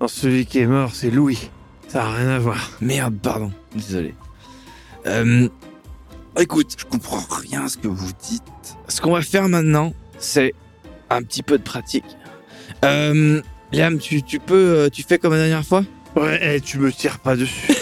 non. 0.01 0.07
Celui 0.07 0.45
qui 0.45 0.59
est 0.59 0.67
mort, 0.67 0.91
c'est 0.93 1.09
Louis. 1.09 1.49
Ça 1.87 1.99
n'a 2.03 2.11
rien 2.11 2.29
à 2.29 2.39
voir. 2.39 2.71
Merde, 2.81 3.15
pardon. 3.21 3.51
Désolé. 3.73 4.13
Euh, 5.07 5.47
écoute, 6.39 6.75
Je 6.77 6.85
comprends 6.85 7.23
rien 7.29 7.65
à 7.65 7.69
ce 7.69 7.77
que 7.77 7.87
vous 7.87 8.11
dites. 8.21 8.43
ce 8.87 8.99
qu'on 9.01 9.13
va 9.13 9.21
faire 9.21 9.47
maintenant, 9.47 9.93
c'est 10.17 10.53
un 11.09 11.23
petit 11.23 11.43
peu 11.43 11.57
de 11.57 11.63
pratique. 11.63 12.05
Euh, 12.83 13.41
Liam, 13.75 13.99
tu, 13.99 14.23
tu 14.23 14.39
peux, 14.39 14.55
euh, 14.55 14.89
tu 14.89 15.03
fais 15.03 15.17
comme 15.19 15.33
la 15.33 15.39
dernière 15.39 15.65
fois 15.65 15.83
Ouais, 16.15 16.39
eh, 16.41 16.61
tu 16.61 16.79
me 16.79 16.93
tires 16.93 17.19
pas 17.19 17.35
dessus. 17.35 17.73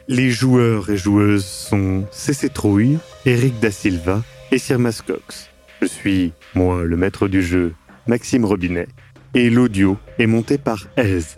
Les 0.07 0.29
joueurs 0.29 0.91
et 0.91 0.97
joueuses 0.97 1.43
sont 1.43 2.05
CC 2.11 2.49
Trouille, 2.49 2.99
Eric 3.25 3.59
Da 3.59 3.71
Silva 3.71 4.21
et 4.51 4.59
Sirmas 4.59 5.01
Cox. 5.03 5.49
Je 5.81 5.87
suis, 5.87 6.33
moi, 6.53 6.83
le 6.83 6.97
maître 6.97 7.27
du 7.27 7.41
jeu, 7.41 7.73
Maxime 8.05 8.45
Robinet, 8.45 8.89
et 9.33 9.49
l'audio 9.49 9.97
est 10.19 10.27
monté 10.27 10.59
par 10.59 10.85
Aise. 10.97 11.37